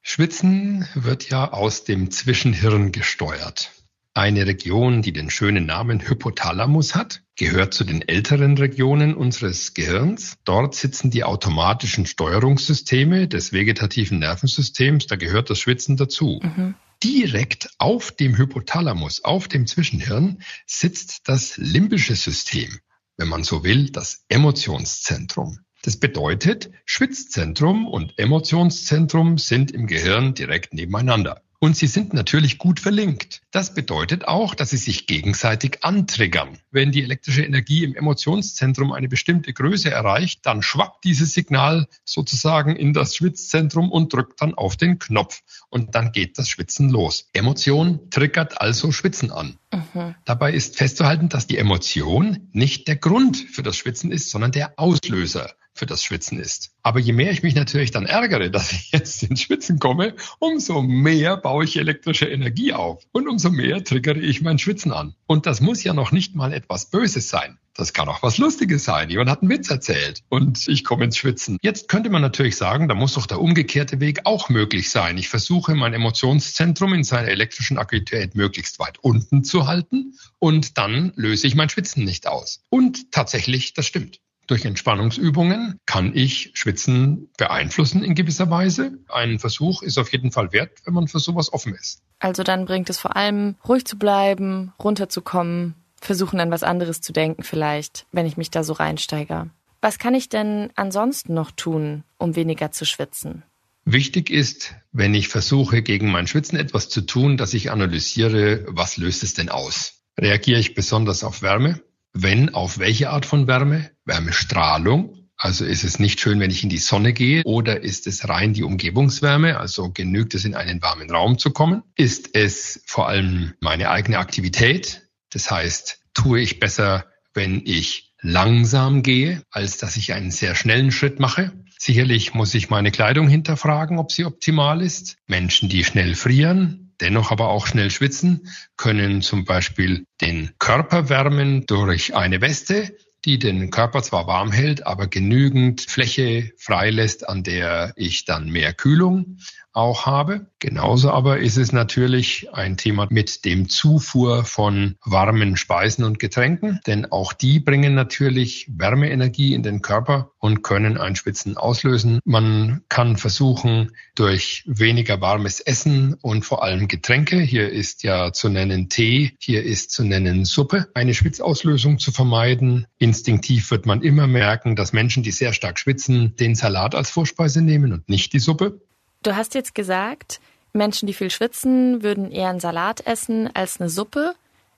Schwitzen 0.04 0.88
wird 0.94 1.32
ja 1.32 1.52
aus 1.52 1.84
dem 1.84 2.12
Zwischenhirn 2.12 2.92
gesteuert. 2.92 3.72
Eine 4.14 4.46
Region, 4.46 5.02
die 5.02 5.14
den 5.14 5.32
schönen 5.32 5.66
Namen 5.66 6.08
Hypothalamus 6.08 6.94
hat, 6.94 7.24
gehört 7.36 7.74
zu 7.74 7.86
den 7.86 8.08
älteren 8.08 8.56
Regionen 8.56 9.16
unseres 9.16 9.74
Gehirns. 9.74 10.38
Dort 10.44 10.76
sitzen 10.76 11.10
die 11.10 11.24
automatischen 11.24 12.06
Steuerungssysteme 12.06 13.28
des 13.28 13.52
vegetativen 13.52 14.20
Nervensystems, 14.20 15.08
da 15.08 15.16
gehört 15.16 15.50
das 15.50 15.58
Schwitzen 15.58 15.98
dazu. 15.98 16.40
Mhm. 16.44 16.76
Direkt 17.04 17.72
auf 17.80 18.12
dem 18.12 18.38
Hypothalamus, 18.38 19.24
auf 19.24 19.48
dem 19.48 19.66
Zwischenhirn, 19.66 20.44
sitzt 20.68 21.28
das 21.28 21.58
limbische 21.58 22.16
System, 22.16 22.78
wenn 23.18 23.28
man 23.28 23.44
so 23.44 23.64
will, 23.64 23.90
das 23.90 24.24
Emotionszentrum. 24.30 25.62
Das 25.86 25.98
bedeutet, 25.98 26.72
Schwitzzentrum 26.86 27.86
und 27.86 28.18
Emotionszentrum 28.18 29.38
sind 29.38 29.70
im 29.70 29.86
Gehirn 29.86 30.34
direkt 30.34 30.74
nebeneinander. 30.74 31.44
Und 31.60 31.78
sie 31.78 31.86
sind 31.86 32.12
natürlich 32.12 32.58
gut 32.58 32.80
verlinkt. 32.80 33.44
Das 33.52 33.76
bedeutet 33.76 34.28
auch, 34.28 34.56
dass 34.56 34.72
sie 34.72 34.78
sich 34.78 35.06
gegenseitig 35.06 35.84
antriggern. 35.84 36.58
Wenn 36.72 36.92
die 36.92 37.04
elektrische 37.04 37.44
Energie 37.44 37.84
im 37.84 37.96
Emotionszentrum 37.96 38.94
eine 38.94 39.08
bestimmte 39.08 39.54
Größe 39.54 39.92
erreicht, 39.92 40.44
dann 40.48 40.64
schwappt 40.64 41.04
dieses 41.04 41.34
Signal 41.36 41.88
sozusagen 42.04 42.76
in 42.76 42.94
das 42.94 43.16
Schwitzzentrum 43.16 43.92
und 43.92 44.12
drückt 44.12 44.42
dann 44.42 44.56
auf 44.56 44.78
den 44.78 44.98
Knopf. 44.98 45.44
Und 45.70 45.94
dann 45.94 46.12
geht 46.12 46.40
das 46.40 46.50
Schwitzen 46.50 46.90
los. 46.90 47.30
Emotion 47.32 48.10
triggert 48.10 48.60
also 48.60 48.92
Schwitzen 48.92 49.32
an. 49.32 49.60
Mhm. 49.72 50.16
Dabei 50.26 50.52
ist 50.52 50.78
festzuhalten, 50.78 51.30
dass 51.30 51.46
die 51.46 51.60
Emotion 51.60 52.50
nicht 52.54 52.88
der 52.88 52.96
Grund 52.96 53.38
für 53.38 53.62
das 53.62 53.78
Schwitzen 53.78 54.12
ist, 54.12 54.32
sondern 54.32 54.52
der 54.52 54.74
Auslöser 54.80 55.54
für 55.76 55.86
das 55.86 56.04
Schwitzen 56.04 56.40
ist. 56.40 56.72
Aber 56.82 57.00
je 57.00 57.14
mehr 57.14 57.32
ich 57.32 57.44
mich 57.44 57.54
natürlich 57.54 57.92
dann 57.92 58.06
ärgere, 58.06 58.50
dass 58.50 58.72
ich 58.72 58.92
jetzt 58.92 59.22
ins 59.24 59.42
Schwitzen 59.42 59.78
komme, 59.78 60.16
umso 60.40 60.82
mehr 60.82 61.38
baue 61.38 61.66
ich 61.66 61.78
elektrische 61.78 62.26
Energie 62.26 62.74
auf 62.74 63.04
und 63.12 63.28
umso 63.28 63.52
mehr 63.52 63.84
triggere 63.84 64.20
ich 64.20 64.42
mein 64.42 64.58
Schwitzen 64.58 64.92
an. 64.92 65.16
Und 65.28 65.46
das 65.46 65.62
muss 65.62 65.84
ja 65.84 65.94
noch 65.94 66.12
nicht 66.12 66.36
mal 66.36 66.54
etwas 66.54 66.90
Böses 66.90 67.30
sein. 67.30 67.60
Das 67.78 67.92
kann 67.92 68.08
auch 68.08 68.24
was 68.24 68.38
Lustiges 68.38 68.86
sein. 68.86 69.10
Jemand 69.10 69.30
hat 69.30 69.42
einen 69.42 69.52
Witz 69.52 69.70
erzählt 69.70 70.24
und 70.30 70.66
ich 70.70 70.86
komme 70.86 71.04
ins 71.04 71.18
Schwitzen. 71.18 71.58
Jetzt 71.62 71.90
könnte 71.90 72.10
man 72.10 72.22
natürlich 72.22 72.56
sagen, 72.56 72.88
da 72.88 72.96
muss 72.96 73.16
doch 73.16 73.26
der 73.26 73.42
umgekehrte 73.42 74.00
Weg 74.00 74.22
auch 74.24 74.48
möglich 74.48 74.90
sein. 74.90 75.18
Ich 75.18 75.28
versuche 75.28 75.76
mein 75.76 75.94
Emotionszentrum 75.94 76.94
in 76.94 77.04
seiner 77.04 77.28
elektrischen 77.28 77.78
Aktivität 77.78 78.34
möglichst 78.34 78.80
weit 78.80 79.00
unten 79.00 79.44
zu 79.44 79.68
halten 79.68 80.14
und 80.40 80.78
dann 80.78 81.12
löse 81.16 81.48
ich 81.48 81.56
mein 81.56 81.68
Schwitzen 81.68 82.06
nicht 82.06 82.28
aus. 82.28 82.64
Und 82.70 83.12
tatsächlich, 83.12 83.74
das 83.74 83.86
stimmt. 83.88 84.22
Durch 84.48 84.66
Entspannungsübungen 84.66 85.80
kann 85.86 86.16
ich 86.16 86.52
Schwitzen 86.54 87.30
beeinflussen 87.38 88.04
in 88.04 88.14
gewisser 88.14 88.50
Weise. 88.50 89.00
Ein 89.10 89.40
Versuch 89.40 89.82
ist 89.82 89.98
auf 89.98 90.12
jeden 90.12 90.32
Fall 90.32 90.52
wert, 90.52 90.72
wenn 90.86 90.94
man 90.94 91.08
für 91.08 91.20
sowas 91.20 91.52
offen 91.52 91.74
ist. 91.74 92.02
Also 92.20 92.44
dann 92.44 92.66
bringt 92.66 92.90
es 92.90 93.00
vor 93.00 93.16
allem, 93.16 93.56
ruhig 93.68 93.86
zu 93.86 93.98
bleiben, 93.98 94.74
runterzukommen, 94.82 95.74
versuchen 96.00 96.40
an 96.40 96.52
was 96.52 96.64
anderes 96.64 97.02
zu 97.02 97.12
denken 97.12 97.44
vielleicht, 97.44 98.06
wenn 98.12 98.26
ich 98.26 98.38
mich 98.38 98.52
da 98.52 98.64
so 98.64 98.74
reinsteige. 98.74 99.50
Was 99.82 100.00
kann 100.00 100.16
ich 100.16 100.30
denn 100.30 100.70
ansonsten 100.76 101.34
noch 101.34 101.52
tun, 101.52 102.04
um 102.18 102.36
weniger 102.36 102.72
zu 102.72 102.86
schwitzen? 102.86 103.44
Wichtig 103.84 104.32
ist, 104.32 104.74
wenn 104.92 105.14
ich 105.14 105.28
versuche, 105.28 105.84
gegen 105.84 106.10
mein 106.10 106.26
Schwitzen 106.26 106.58
etwas 106.58 106.90
zu 106.90 107.02
tun, 107.02 107.38
dass 107.38 107.54
ich 107.54 107.70
analysiere, 107.70 108.66
was 108.68 108.98
löst 108.98 109.22
es 109.22 109.36
denn 109.36 109.50
aus? 109.50 110.02
Reagiere 110.18 110.60
ich 110.60 110.74
besonders 110.74 111.24
auf 111.24 111.44
Wärme? 111.44 111.82
Wenn, 112.18 112.54
auf 112.54 112.80
welche 112.80 113.10
Art 113.10 113.26
von 113.26 113.46
Wärme? 113.46 113.92
Wärmestrahlung. 114.06 115.28
Also 115.36 115.66
ist 115.66 115.84
es 115.84 116.00
nicht 116.00 116.22
schön, 116.22 116.40
wenn 116.40 116.50
ich 116.50 116.64
in 116.64 116.70
die 116.70 116.78
Sonne 116.78 117.12
gehe 117.12 117.44
oder 117.44 117.84
ist 117.84 118.08
es 118.08 118.30
rein 118.30 118.54
die 118.54 118.64
Umgebungswärme? 118.64 119.60
Also 119.60 119.92
genügt 119.92 120.34
es, 120.34 120.46
in 120.46 120.56
einen 120.56 120.82
warmen 120.82 121.12
Raum 121.12 121.38
zu 121.38 121.52
kommen? 121.52 121.84
Ist 121.96 122.30
es 122.34 122.82
vor 122.88 123.10
allem 123.10 123.54
meine 123.60 123.90
eigene 123.90 124.18
Aktivität? 124.18 125.10
Das 125.30 125.52
heißt, 125.52 126.00
tue 126.14 126.40
ich 126.40 126.62
besser, 126.62 127.06
wenn 127.34 127.62
ich 127.66 128.14
langsam 128.22 129.04
gehe, 129.04 129.44
als 129.52 129.78
dass 129.78 129.98
ich 129.98 130.14
einen 130.14 130.32
sehr 130.32 130.56
schnellen 130.56 130.94
Schritt 130.94 131.20
mache. 131.20 131.52
Sicherlich 131.78 132.34
muss 132.34 132.54
ich 132.54 132.70
meine 132.70 132.92
Kleidung 132.92 133.28
hinterfragen, 133.28 134.00
ob 134.00 134.14
sie 134.14 134.24
optimal 134.24 134.82
ist. 134.82 135.18
Menschen, 135.28 135.68
die 135.68 135.84
schnell 135.84 136.16
frieren, 136.16 136.85
dennoch 137.02 137.32
aber 137.32 137.50
auch 137.50 137.68
schnell 137.68 137.92
schwitzen, 137.92 138.50
können 138.78 139.22
zum 139.22 139.46
Beispiel 139.46 140.06
den 140.22 140.52
Körper 140.60 141.10
wärmen 141.10 141.66
durch 141.66 142.16
eine 142.16 142.42
Weste, 142.42 142.96
die 143.26 143.40
den 143.40 143.72
Körper 143.72 144.04
zwar 144.04 144.28
warm 144.28 144.52
hält, 144.52 144.86
aber 144.86 145.08
genügend 145.08 145.82
Fläche 145.82 146.52
freilässt, 146.58 147.28
an 147.28 147.44
der 147.44 147.94
ich 147.96 148.26
dann 148.26 148.50
mehr 148.50 148.74
Kühlung 148.74 149.38
auch 149.76 150.06
habe. 150.06 150.48
Genauso 150.60 151.12
aber 151.12 151.40
ist 151.40 151.58
es 151.58 151.72
natürlich 151.72 152.48
ein 152.54 152.78
Thema 152.78 153.08
mit 153.10 153.46
dem 153.46 153.70
Zufuhr 153.70 154.46
von 154.46 154.96
warmen 155.04 155.58
Speisen 155.58 156.04
und 156.04 156.18
Getränken, 156.18 156.80
denn 156.88 157.12
auch 157.12 157.34
die 157.34 157.60
bringen 157.60 157.94
natürlich 157.94 158.68
Wärmeenergie 158.72 159.54
in 159.54 159.64
den 159.64 159.82
Körper 159.82 160.32
und 160.40 160.64
können 160.64 160.98
ein 160.98 161.16
Schwitzen 161.16 161.58
auslösen. 161.58 162.20
Man 162.24 162.84
kann 162.90 163.18
versuchen, 163.18 163.92
durch 164.16 164.64
weniger 164.66 165.20
warmes 165.20 165.60
Essen 165.60 166.16
und 166.22 166.46
vor 166.46 166.64
allem 166.64 166.88
Getränke, 166.88 167.40
hier 167.40 167.70
ist 167.70 168.04
ja 168.04 168.32
zu 168.32 168.50
nennen 168.50 168.90
Tee, 168.90 169.36
hier 169.40 169.64
ist 169.64 169.92
zu 169.92 170.04
nennen 170.04 170.46
Suppe, 170.46 170.88
eine 170.94 171.14
Schwitzauslösung 171.14 172.00
zu 172.00 172.12
vermeiden. 172.12 172.88
Instinktiv 172.98 173.70
wird 173.72 173.86
man 173.86 174.02
immer 174.02 174.28
merken, 174.28 174.76
dass 174.76 174.94
Menschen, 174.94 175.24
die 175.24 175.32
sehr 175.32 175.54
stark 175.54 175.80
schwitzen, 175.80 176.36
den 176.38 176.56
Salat 176.56 176.96
als 176.96 177.10
Vorspeise 177.10 177.62
nehmen 177.62 177.92
und 177.92 178.08
nicht 178.08 178.34
die 178.34 178.40
Suppe. 178.40 178.80
Du 179.26 179.36
hast 179.36 179.56
jetzt 179.56 179.74
gesagt, 179.74 180.40
Menschen, 180.72 181.08
die 181.08 181.14
viel 181.14 181.32
schwitzen, 181.32 182.04
würden 182.04 182.32
eher 182.32 182.50
einen 182.50 182.60
Salat 182.60 183.08
essen 183.08 183.50
als 183.56 183.82
eine 183.82 183.90
Suppe. 183.90 184.36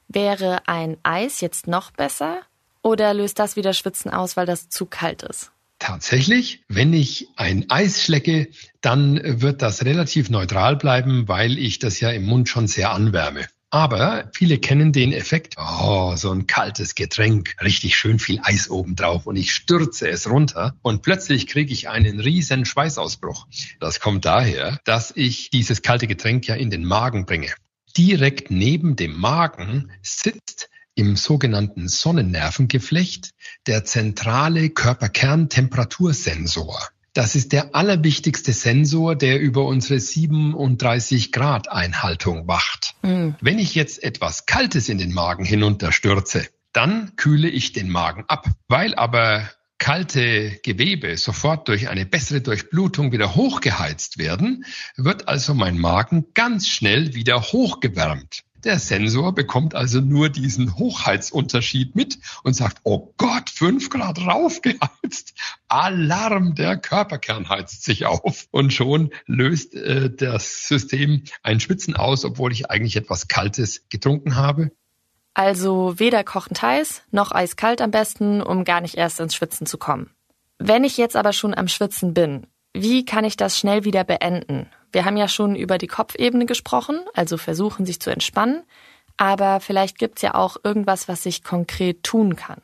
Wäre 0.07 0.65
ein 0.69 0.95
Eis 1.03 1.41
jetzt 1.41 1.67
noch 1.67 1.91
besser? 1.91 2.39
Oder 2.81 3.13
löst 3.13 3.39
das 3.39 3.57
wieder 3.57 3.73
Schwitzen 3.73 4.09
aus, 4.09 4.37
weil 4.37 4.45
das 4.45 4.69
zu 4.69 4.85
kalt 4.85 5.23
ist? 5.23 5.51
Tatsächlich, 5.79 6.63
wenn 6.69 6.93
ich 6.93 7.27
ein 7.35 7.69
Eis 7.69 8.01
schlecke, 8.01 8.47
dann 8.79 9.19
wird 9.41 9.61
das 9.61 9.83
relativ 9.83 10.29
neutral 10.29 10.77
bleiben, 10.77 11.27
weil 11.27 11.57
ich 11.57 11.79
das 11.79 11.99
ja 11.99 12.11
im 12.11 12.25
Mund 12.25 12.47
schon 12.47 12.67
sehr 12.67 12.91
anwärme. 12.91 13.47
Aber 13.69 14.31
viele 14.33 14.59
kennen 14.59 14.93
den 14.93 15.11
Effekt, 15.11 15.55
oh, 15.57 16.15
so 16.15 16.31
ein 16.31 16.47
kaltes 16.47 16.95
Getränk, 16.95 17.57
richtig 17.61 17.97
schön 17.97 18.17
viel 18.17 18.39
Eis 18.41 18.69
oben 18.69 18.95
drauf 18.95 19.27
und 19.27 19.35
ich 19.35 19.53
stürze 19.53 20.07
es 20.07 20.29
runter 20.29 20.77
und 20.83 21.01
plötzlich 21.01 21.47
kriege 21.47 21.73
ich 21.73 21.89
einen 21.89 22.21
riesen 22.21 22.63
Schweißausbruch. 22.63 23.45
Das 23.81 23.99
kommt 23.99 24.23
daher, 24.23 24.79
dass 24.85 25.11
ich 25.13 25.49
dieses 25.49 25.81
kalte 25.81 26.07
Getränk 26.07 26.47
ja 26.47 26.55
in 26.55 26.69
den 26.69 26.85
Magen 26.85 27.25
bringe. 27.25 27.53
Direkt 27.97 28.51
neben 28.51 28.95
dem 28.95 29.19
Magen 29.19 29.91
sitzt 30.01 30.69
im 30.95 31.17
sogenannten 31.17 31.89
Sonnennervengeflecht 31.89 33.31
der 33.67 33.83
zentrale 33.83 34.69
Körperkerntemperatursensor. 34.69 36.87
Das 37.13 37.35
ist 37.35 37.51
der 37.51 37.73
allerwichtigste 37.75 38.53
Sensor, 38.53 39.15
der 39.15 39.39
über 39.39 39.65
unsere 39.65 39.99
37 39.99 41.31
Grad 41.31 41.71
Einhaltung 41.71 42.47
wacht. 42.47 42.95
Mhm. 43.01 43.35
Wenn 43.41 43.59
ich 43.59 43.75
jetzt 43.75 44.03
etwas 44.03 44.45
Kaltes 44.45 44.89
in 44.89 44.97
den 44.97 45.13
Magen 45.13 45.43
hinunterstürze, 45.45 46.47
dann 46.73 47.15
kühle 47.15 47.49
ich 47.49 47.73
den 47.73 47.89
Magen 47.89 48.25
ab. 48.27 48.47
Weil 48.67 48.93
aber 48.93 49.49
kalte 49.79 50.59
Gewebe 50.63 51.17
sofort 51.17 51.67
durch 51.67 51.89
eine 51.89 52.05
bessere 52.05 52.41
Durchblutung 52.41 53.11
wieder 53.11 53.35
hochgeheizt 53.35 54.17
werden, 54.17 54.65
wird 54.95 55.27
also 55.27 55.53
mein 55.53 55.77
Magen 55.77 56.27
ganz 56.33 56.67
schnell 56.67 57.13
wieder 57.13 57.41
hochgewärmt. 57.41 58.43
Der 58.67 58.79
Sensor 58.79 59.33
bekommt 59.33 59.75
also 59.75 60.01
nur 60.01 60.27
diesen 60.27 60.75
Hochheitsunterschied 60.75 61.95
mit 61.95 62.19
und 62.43 62.53
sagt, 62.53 62.79
oh 62.83 63.13
Gott, 63.15 63.49
fünf 63.49 63.89
Grad 63.89 64.19
raufgeheizt. 64.19 65.35
Alarm, 65.69 66.53
der 66.53 66.75
Körperkern 66.75 67.47
heizt 67.47 67.85
sich 67.85 68.05
auf. 68.05 68.47
Und 68.51 68.73
schon 68.73 69.11
löst 69.25 69.73
äh, 69.73 70.13
das 70.13 70.67
System 70.67 71.23
ein 71.43 71.61
Schwitzen 71.61 71.95
aus, 71.95 72.25
obwohl 72.25 72.51
ich 72.51 72.69
eigentlich 72.69 72.97
etwas 72.97 73.29
Kaltes 73.29 73.87
getrunken 73.87 74.35
habe. 74.35 74.71
Also 75.33 75.97
weder 75.97 76.25
kochend 76.25 76.61
heiß 76.61 77.03
noch 77.11 77.31
eiskalt 77.31 77.79
am 77.79 77.91
besten, 77.91 78.41
um 78.41 78.65
gar 78.65 78.81
nicht 78.81 78.95
erst 78.95 79.21
ins 79.21 79.33
Schwitzen 79.33 79.65
zu 79.65 79.77
kommen. 79.77 80.09
Wenn 80.59 80.83
ich 80.83 80.97
jetzt 80.97 81.15
aber 81.15 81.31
schon 81.31 81.53
am 81.53 81.69
Schwitzen 81.69 82.13
bin, 82.13 82.47
wie 82.81 83.05
kann 83.05 83.25
ich 83.25 83.37
das 83.37 83.57
schnell 83.57 83.83
wieder 83.83 84.03
beenden? 84.03 84.67
Wir 84.91 85.05
haben 85.05 85.17
ja 85.17 85.27
schon 85.27 85.55
über 85.55 85.77
die 85.77 85.87
Kopfebene 85.87 86.45
gesprochen, 86.45 86.99
also 87.13 87.37
versuchen, 87.37 87.85
sich 87.85 87.99
zu 87.99 88.09
entspannen. 88.09 88.63
Aber 89.17 89.59
vielleicht 89.59 89.97
gibt 89.97 90.17
es 90.17 90.21
ja 90.21 90.35
auch 90.35 90.57
irgendwas, 90.63 91.07
was 91.07 91.25
ich 91.25 91.43
konkret 91.43 92.03
tun 92.03 92.35
kann. 92.35 92.61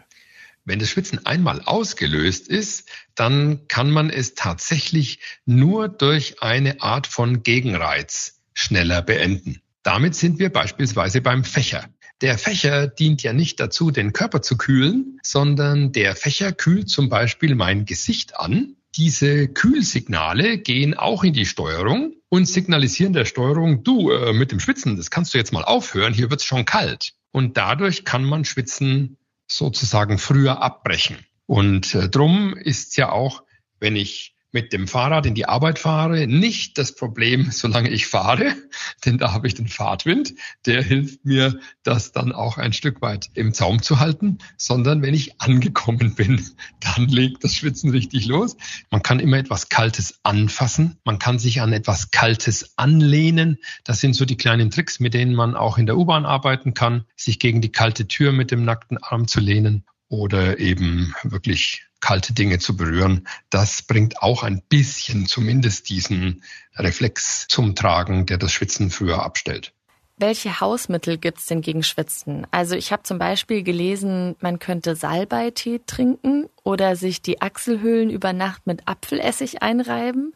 Wenn 0.65 0.79
das 0.79 0.89
Schwitzen 0.89 1.25
einmal 1.25 1.61
ausgelöst 1.65 2.47
ist, 2.47 2.89
dann 3.15 3.67
kann 3.67 3.91
man 3.91 4.09
es 4.09 4.33
tatsächlich 4.35 5.19
nur 5.45 5.89
durch 5.89 6.41
eine 6.41 6.81
Art 6.81 7.05
von 7.05 7.43
Gegenreiz 7.43 8.39
schneller 8.53 9.01
beenden. 9.01 9.61
Damit 9.81 10.15
sind 10.15 10.39
wir 10.39 10.49
beispielsweise 10.51 11.19
beim 11.19 11.43
Fächer. 11.43 11.89
Der 12.21 12.37
Fächer 12.37 12.87
dient 12.87 13.21
ja 13.23 13.33
nicht 13.33 13.59
dazu, 13.59 13.91
den 13.91 14.13
Körper 14.13 14.41
zu 14.41 14.55
kühlen, 14.55 15.19
sondern 15.23 15.91
der 15.91 16.15
Fächer 16.15 16.53
kühlt 16.53 16.89
zum 16.89 17.09
Beispiel 17.09 17.55
mein 17.55 17.83
Gesicht 17.83 18.39
an 18.39 18.77
diese 18.95 19.47
Kühlsignale 19.47 20.57
gehen 20.57 20.93
auch 20.93 21.23
in 21.23 21.33
die 21.33 21.45
Steuerung 21.45 22.13
und 22.29 22.45
signalisieren 22.47 23.13
der 23.13 23.25
Steuerung, 23.25 23.83
du, 23.83 24.11
äh, 24.11 24.33
mit 24.33 24.51
dem 24.51 24.59
Schwitzen, 24.59 24.97
das 24.97 25.09
kannst 25.09 25.33
du 25.33 25.37
jetzt 25.37 25.53
mal 25.53 25.63
aufhören, 25.63 26.13
hier 26.13 26.29
wird's 26.29 26.45
schon 26.45 26.65
kalt. 26.65 27.13
Und 27.31 27.57
dadurch 27.57 28.05
kann 28.05 28.23
man 28.23 28.45
Schwitzen 28.45 29.17
sozusagen 29.47 30.17
früher 30.17 30.61
abbrechen. 30.61 31.17
Und 31.45 31.95
äh, 31.95 32.09
drum 32.09 32.55
ist 32.55 32.97
ja 32.97 33.11
auch, 33.11 33.43
wenn 33.79 33.95
ich 33.95 34.32
mit 34.53 34.71
dem 34.71 34.87
Fahrrad 34.87 35.25
in 35.25 35.33
die 35.33 35.47
Arbeit 35.47 35.79
fahre, 35.79 36.27
nicht 36.27 36.77
das 36.77 36.95
Problem, 36.95 37.49
solange 37.51 37.89
ich 37.89 38.07
fahre, 38.07 38.55
denn 39.03 39.17
da 39.17 39.33
habe 39.33 39.47
ich 39.47 39.55
den 39.55 39.67
Fahrtwind, 39.67 40.35
der 40.65 40.81
hilft 40.81 41.25
mir, 41.25 41.59
das 41.83 42.11
dann 42.11 42.31
auch 42.31 42.57
ein 42.57 42.71
Stück 42.71 43.01
weit 43.01 43.29
im 43.33 43.53
Zaum 43.53 43.81
zu 43.81 43.99
halten, 43.99 44.37
sondern 44.57 45.01
wenn 45.01 45.13
ich 45.13 45.41
angekommen 45.41 46.15
bin, 46.15 46.41
dann 46.79 47.07
legt 47.07 47.43
das 47.43 47.55
Schwitzen 47.55 47.89
richtig 47.89 48.27
los. 48.27 48.55
Man 48.91 49.01
kann 49.01 49.19
immer 49.19 49.37
etwas 49.37 49.69
Kaltes 49.69 50.19
anfassen, 50.23 50.97
man 51.03 51.19
kann 51.19 51.39
sich 51.39 51.61
an 51.61 51.73
etwas 51.73 52.11
Kaltes 52.11 52.77
anlehnen. 52.77 53.57
Das 53.83 53.99
sind 53.99 54.15
so 54.15 54.25
die 54.25 54.37
kleinen 54.37 54.69
Tricks, 54.69 54.99
mit 54.99 55.13
denen 55.13 55.33
man 55.33 55.55
auch 55.55 55.77
in 55.77 55.87
der 55.87 55.97
U-Bahn 55.97 56.25
arbeiten 56.25 56.73
kann, 56.73 57.05
sich 57.15 57.39
gegen 57.39 57.61
die 57.61 57.71
kalte 57.71 58.07
Tür 58.07 58.31
mit 58.31 58.51
dem 58.51 58.63
nackten 58.63 58.97
Arm 59.01 59.27
zu 59.27 59.39
lehnen 59.39 59.83
oder 60.09 60.59
eben 60.59 61.15
wirklich 61.23 61.87
kalte 62.03 62.33
Dinge 62.33 62.59
zu 62.59 62.75
berühren, 62.75 63.25
das 63.49 63.81
bringt 63.81 64.21
auch 64.21 64.43
ein 64.43 64.61
bisschen 64.67 65.25
zumindest 65.25 65.87
diesen 65.87 66.43
Reflex 66.75 67.47
zum 67.47 67.75
Tragen, 67.75 68.25
der 68.25 68.37
das 68.37 68.51
Schwitzen 68.51 68.89
früher 68.89 69.23
abstellt. 69.23 69.71
Welche 70.17 70.59
Hausmittel 70.59 71.17
gibt 71.17 71.39
es 71.39 71.45
denn 71.45 71.61
gegen 71.61 71.81
Schwitzen? 71.81 72.45
Also 72.51 72.75
ich 72.75 72.91
habe 72.91 73.03
zum 73.03 73.19
Beispiel 73.19 73.63
gelesen, 73.63 74.35
man 74.41 74.59
könnte 74.59 74.97
Salbeitee 74.97 75.79
trinken 75.85 76.49
oder 76.63 76.97
sich 76.97 77.21
die 77.21 77.41
Achselhöhlen 77.41 78.09
über 78.09 78.33
Nacht 78.33 78.67
mit 78.67 78.85
Apfelessig 78.85 79.61
einreiben. 79.61 80.33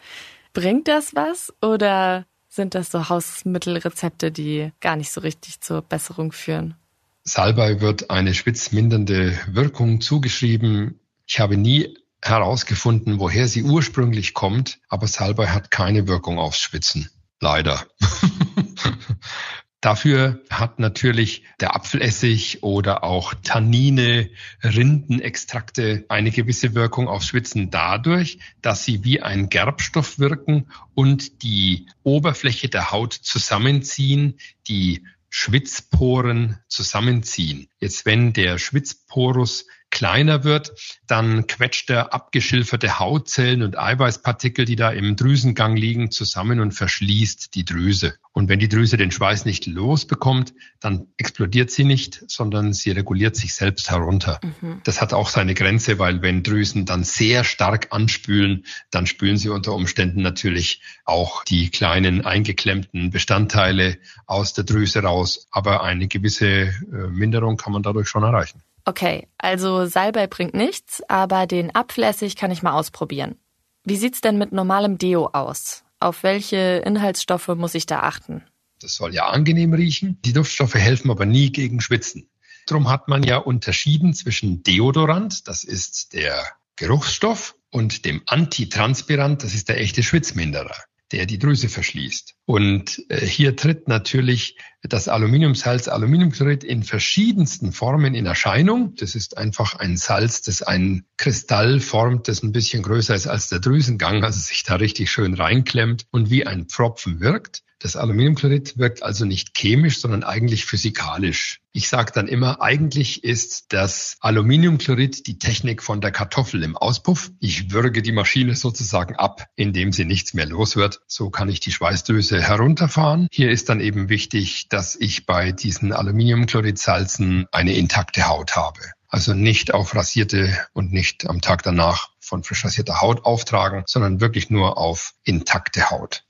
Bringt 0.53 0.87
das 0.87 1.15
was 1.15 1.53
oder 1.61 2.25
sind 2.47 2.75
das 2.75 2.91
so 2.91 3.09
Hausmittelrezepte, 3.09 4.31
die 4.31 4.71
gar 4.79 4.95
nicht 4.95 5.11
so 5.11 5.19
richtig 5.19 5.59
zur 5.59 5.81
Besserung 5.81 6.31
führen? 6.31 6.75
Salbei 7.23 7.81
wird 7.81 8.09
eine 8.09 8.33
schwitzmindernde 8.33 9.37
Wirkung 9.51 9.99
zugeschrieben. 9.99 11.01
Ich 11.27 11.39
habe 11.39 11.57
nie 11.57 11.97
herausgefunden, 12.23 13.19
woher 13.19 13.47
sie 13.47 13.63
ursprünglich 13.63 14.33
kommt, 14.33 14.79
aber 14.87 15.07
Salbei 15.07 15.47
hat 15.47 15.69
keine 15.71 16.07
Wirkung 16.07 16.39
aufs 16.39 16.59
Schwitzen. 16.59 17.09
Leider. 17.39 17.85
Dafür 19.81 20.41
hat 20.49 20.79
natürlich 20.79 21.43
der 21.59 21.75
Apfelessig 21.75 22.63
oder 22.63 23.03
auch 23.03 23.35
Tannine, 23.43 24.29
Rindenextrakte 24.63 26.05
eine 26.09 26.31
gewisse 26.31 26.73
Wirkung 26.73 27.07
aufs 27.07 27.27
Schwitzen 27.27 27.69
dadurch, 27.69 28.39
dass 28.63 28.85
sie 28.85 29.03
wie 29.03 29.21
ein 29.21 29.49
Gerbstoff 29.49 30.17
wirken 30.17 30.71
und 30.95 31.43
die 31.43 31.85
Oberfläche 32.01 32.69
der 32.69 32.91
Haut 32.91 33.13
zusammenziehen, 33.13 34.39
die 34.67 35.03
Schwitzporen 35.29 36.57
zusammenziehen. 36.67 37.67
Jetzt, 37.79 38.05
wenn 38.05 38.33
der 38.33 38.57
Schwitzporus 38.57 39.67
kleiner 39.89 40.43
wird, 40.43 40.73
dann 41.07 41.47
quetscht 41.47 41.89
er 41.89 42.13
abgeschilferte 42.13 42.99
Hautzellen 42.99 43.63
und 43.63 43.77
Eiweißpartikel, 43.77 44.65
die 44.65 44.75
da 44.75 44.91
im 44.91 45.15
Drüsengang 45.15 45.75
liegen, 45.75 46.11
zusammen 46.11 46.59
und 46.59 46.73
verschließt 46.73 47.55
die 47.55 47.65
Drüse. 47.65 48.15
Und 48.33 48.49
wenn 48.49 48.59
die 48.59 48.69
Drüse 48.69 48.97
den 48.97 49.09
Schweiß 49.09 49.45
nicht 49.45 49.65
losbekommt, 49.65 50.53
dann 50.79 51.07
explodiert 51.17 51.71
sie 51.71 51.85
nicht, 51.85 52.23
sondern 52.27 52.73
sie 52.73 52.91
reguliert 52.91 53.35
sich 53.35 53.55
selbst 53.55 53.89
herunter. 53.89 54.39
Mhm. 54.43 54.81
Das 54.83 55.01
hat 55.01 55.13
auch 55.13 55.29
seine 55.29 55.55
Grenze, 55.55 55.97
weil 55.97 56.21
wenn 56.21 56.43
Drüsen 56.43 56.85
dann 56.85 57.03
sehr 57.03 57.43
stark 57.43 57.87
anspülen, 57.89 58.65
dann 58.91 59.07
spülen 59.07 59.37
sie 59.37 59.49
unter 59.49 59.73
Umständen 59.73 60.21
natürlich 60.21 60.81
auch 61.05 61.43
die 61.45 61.71
kleinen 61.71 62.25
eingeklemmten 62.25 63.09
Bestandteile 63.09 63.97
aus 64.27 64.53
der 64.53 64.65
Drüse 64.65 65.01
raus. 65.01 65.47
Aber 65.49 65.83
eine 65.83 66.07
gewisse 66.07 66.47
äh, 66.47 66.73
Minderung 67.09 67.57
kann 67.57 67.73
man 67.73 67.81
dadurch 67.81 68.07
schon 68.07 68.23
erreichen. 68.23 68.61
Okay, 68.87 69.27
also 69.37 69.85
Salbei 69.85 70.27
bringt 70.27 70.53
nichts, 70.53 71.01
aber 71.09 71.45
den 71.45 71.75
Abflässig 71.75 72.37
kann 72.37 72.51
ich 72.51 72.63
mal 72.63 72.71
ausprobieren. 72.71 73.35
Wie 73.83 73.97
sieht's 73.97 74.21
denn 74.21 74.37
mit 74.37 74.53
normalem 74.53 74.97
Deo 74.97 75.27
aus? 75.33 75.83
Auf 75.99 76.23
welche 76.23 76.81
Inhaltsstoffe 76.85 77.49
muss 77.49 77.75
ich 77.75 77.85
da 77.85 77.99
achten? 77.99 78.43
Das 78.79 78.95
soll 78.95 79.13
ja 79.13 79.27
angenehm 79.27 79.73
riechen. 79.73 80.21
Die 80.23 80.31
Duftstoffe 80.31 80.75
helfen 80.75 81.11
aber 81.11 81.25
nie 81.25 81.51
gegen 81.51 81.81
Schwitzen. 81.81 82.29
Darum 82.65 82.87
hat 82.87 83.09
man 83.09 83.23
ja 83.23 83.35
unterschieden 83.35 84.13
zwischen 84.13 84.63
Deodorant, 84.63 85.49
das 85.49 85.65
ist 85.65 86.13
der 86.13 86.41
Geruchsstoff, 86.77 87.55
und 87.69 88.05
dem 88.05 88.21
Antitranspirant, 88.25 89.43
das 89.43 89.53
ist 89.53 89.67
der 89.67 89.81
echte 89.81 90.01
Schwitzminderer 90.01 90.77
der 91.11 91.25
die 91.25 91.39
Drüse 91.39 91.69
verschließt. 91.69 92.35
Und 92.45 93.03
äh, 93.09 93.25
hier 93.25 93.55
tritt 93.55 93.87
natürlich 93.87 94.57
das 94.83 95.07
Aluminiumsalz 95.07 95.87
Aluminiumchlorid 95.87 96.63
in 96.63 96.83
verschiedensten 96.83 97.71
Formen 97.71 98.13
in 98.13 98.25
Erscheinung. 98.25 98.95
Das 98.95 99.15
ist 99.15 99.37
einfach 99.37 99.75
ein 99.75 99.97
Salz, 99.97 100.41
das 100.41 100.61
einen 100.61 101.05
Kristall 101.17 101.79
formt, 101.79 102.27
das 102.27 102.43
ein 102.43 102.51
bisschen 102.51 102.83
größer 102.83 103.15
ist 103.15 103.27
als 103.27 103.49
der 103.49 103.59
Drüsengang, 103.59 104.23
also 104.23 104.39
sich 104.39 104.63
da 104.63 104.75
richtig 104.75 105.11
schön 105.11 105.33
reinklemmt 105.33 106.05
und 106.11 106.29
wie 106.29 106.45
ein 106.45 106.65
Pfropfen 106.67 107.19
wirkt. 107.19 107.63
Das 107.79 107.95
Aluminiumchlorid 107.95 108.79
wirkt 108.79 109.03
also 109.03 109.25
nicht 109.25 109.55
chemisch, 109.55 109.99
sondern 109.99 110.23
eigentlich 110.23 110.65
physikalisch. 110.65 111.61
Ich 111.73 111.89
sage 111.89 112.11
dann 112.11 112.27
immer, 112.27 112.59
eigentlich 112.59 113.23
ist 113.23 113.65
das 113.69 114.17
Aluminiumchlorid 114.19 115.27
die 115.27 115.37
Technik 115.37 115.83
von 115.83 116.01
der 116.01 116.11
Kartoffel 116.11 116.63
im 116.63 116.75
Auspuff. 116.75 117.29
Ich 117.39 117.71
würge 117.71 118.01
die 118.01 118.11
Maschine 118.11 118.55
sozusagen 118.55 119.15
ab, 119.15 119.45
indem 119.55 119.93
sie 119.93 120.05
nichts 120.05 120.33
mehr 120.33 120.47
los 120.47 120.75
wird. 120.75 121.01
So 121.05 121.29
kann 121.29 121.49
ich 121.49 121.59
die 121.59 121.71
Schweißdrüse 121.71 122.41
herunterfahren. 122.41 123.27
Hier 123.31 123.51
ist 123.51 123.69
dann 123.69 123.79
eben 123.79 124.09
wichtig, 124.09 124.69
dass 124.69 124.95
ich 124.95 125.27
bei 125.27 125.51
diesen 125.51 125.93
Aluminiumchloridsalzen 125.93 127.45
eine 127.51 127.73
intakte 127.73 128.27
Haut 128.27 128.55
habe. 128.55 128.79
Also 129.07 129.35
nicht 129.35 129.71
auf 129.73 129.93
rasierte 129.93 130.57
und 130.73 130.91
nicht 130.91 131.29
am 131.29 131.41
Tag 131.41 131.61
danach 131.61 132.09
von 132.19 132.43
frisch 132.43 132.65
rasierter 132.65 133.01
Haut 133.01 133.23
auftragen, 133.23 133.83
sondern 133.85 134.19
wirklich 134.19 134.49
nur 134.49 134.77
auf 134.79 135.13
intakte 135.23 135.91
Haut. 135.91 136.23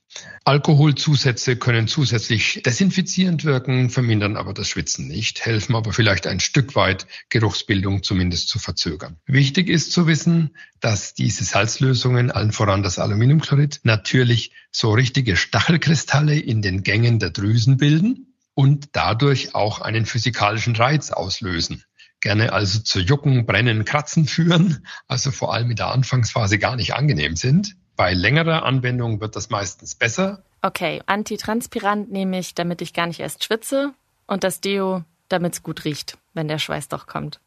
Alkoholzusätze 0.46 1.58
können 1.58 1.88
zusätzlich 1.88 2.62
desinfizierend 2.66 3.44
wirken, 3.44 3.90
vermindern 3.90 4.38
aber 4.38 4.54
das 4.54 4.70
Schwitzen 4.70 5.08
nicht, 5.08 5.46
helfen 5.46 5.76
aber 5.76 5.92
vielleicht 5.92 6.28
ein 6.28 6.40
Stück 6.40 6.76
weit 6.76 7.06
Geruchsbildung 7.30 8.04
zumindest 8.04 8.50
zu 8.50 8.60
verzögern. 8.60 9.18
Wichtig 9.26 9.70
ist 9.70 9.92
zu 9.92 10.08
wissen, 10.08 10.56
dass 10.80 11.14
diese 11.14 11.44
Salzlösungen, 11.44 12.32
allen 12.32 12.52
voran 12.52 12.84
das 12.84 13.00
Aluminiumchlorid, 13.00 13.82
natürlich 13.84 14.52
so 14.72 14.92
richtige 14.92 15.36
Stachelkristalle 15.36 16.40
in 16.40 16.62
den 16.62 16.84
Gängen 16.84 17.20
der 17.20 17.32
Drüsen 17.32 17.78
bilden 17.78 18.34
und 18.54 18.90
dadurch 18.94 19.54
auch 19.54 19.82
einen 19.82 20.06
physikalischen 20.06 20.76
Reiz 20.76 21.12
auslösen 21.12 21.84
gerne 22.20 22.52
also 22.52 22.80
zu 22.80 23.00
Jucken, 23.00 23.46
Brennen, 23.46 23.86
Kratzen 23.86 24.26
führen, 24.26 24.86
also 25.08 25.32
vor 25.32 25.54
allem 25.54 25.70
in 25.70 25.76
der 25.76 25.92
Anfangsphase 25.92 26.58
gar 26.58 26.76
nicht 26.76 26.96
angenehm 26.96 27.36
sind. 27.36 27.76
Bei 27.98 28.14
längerer 28.14 28.64
Anwendung 28.64 29.20
wird 29.22 29.36
das 29.36 29.50
meistens 29.50 29.96
besser. 29.96 30.44
Okay, 30.62 31.02
Antitranspirant 31.08 32.12
nehme 32.12 32.38
ich, 32.38 32.54
damit 32.54 32.82
ich 32.84 32.94
gar 32.94 33.08
nicht 33.08 33.20
erst 33.20 33.44
schwitze 33.44 33.92
und 34.28 34.44
das 34.44 34.62
Deo, 34.62 35.04
damit 35.30 35.54
es 35.54 35.64
gut 35.64 35.84
riecht, 35.84 36.18
wenn 36.36 36.48
der 36.48 36.60
Schweiß 36.60 36.90
doch 36.90 37.08
kommt. 37.08 37.40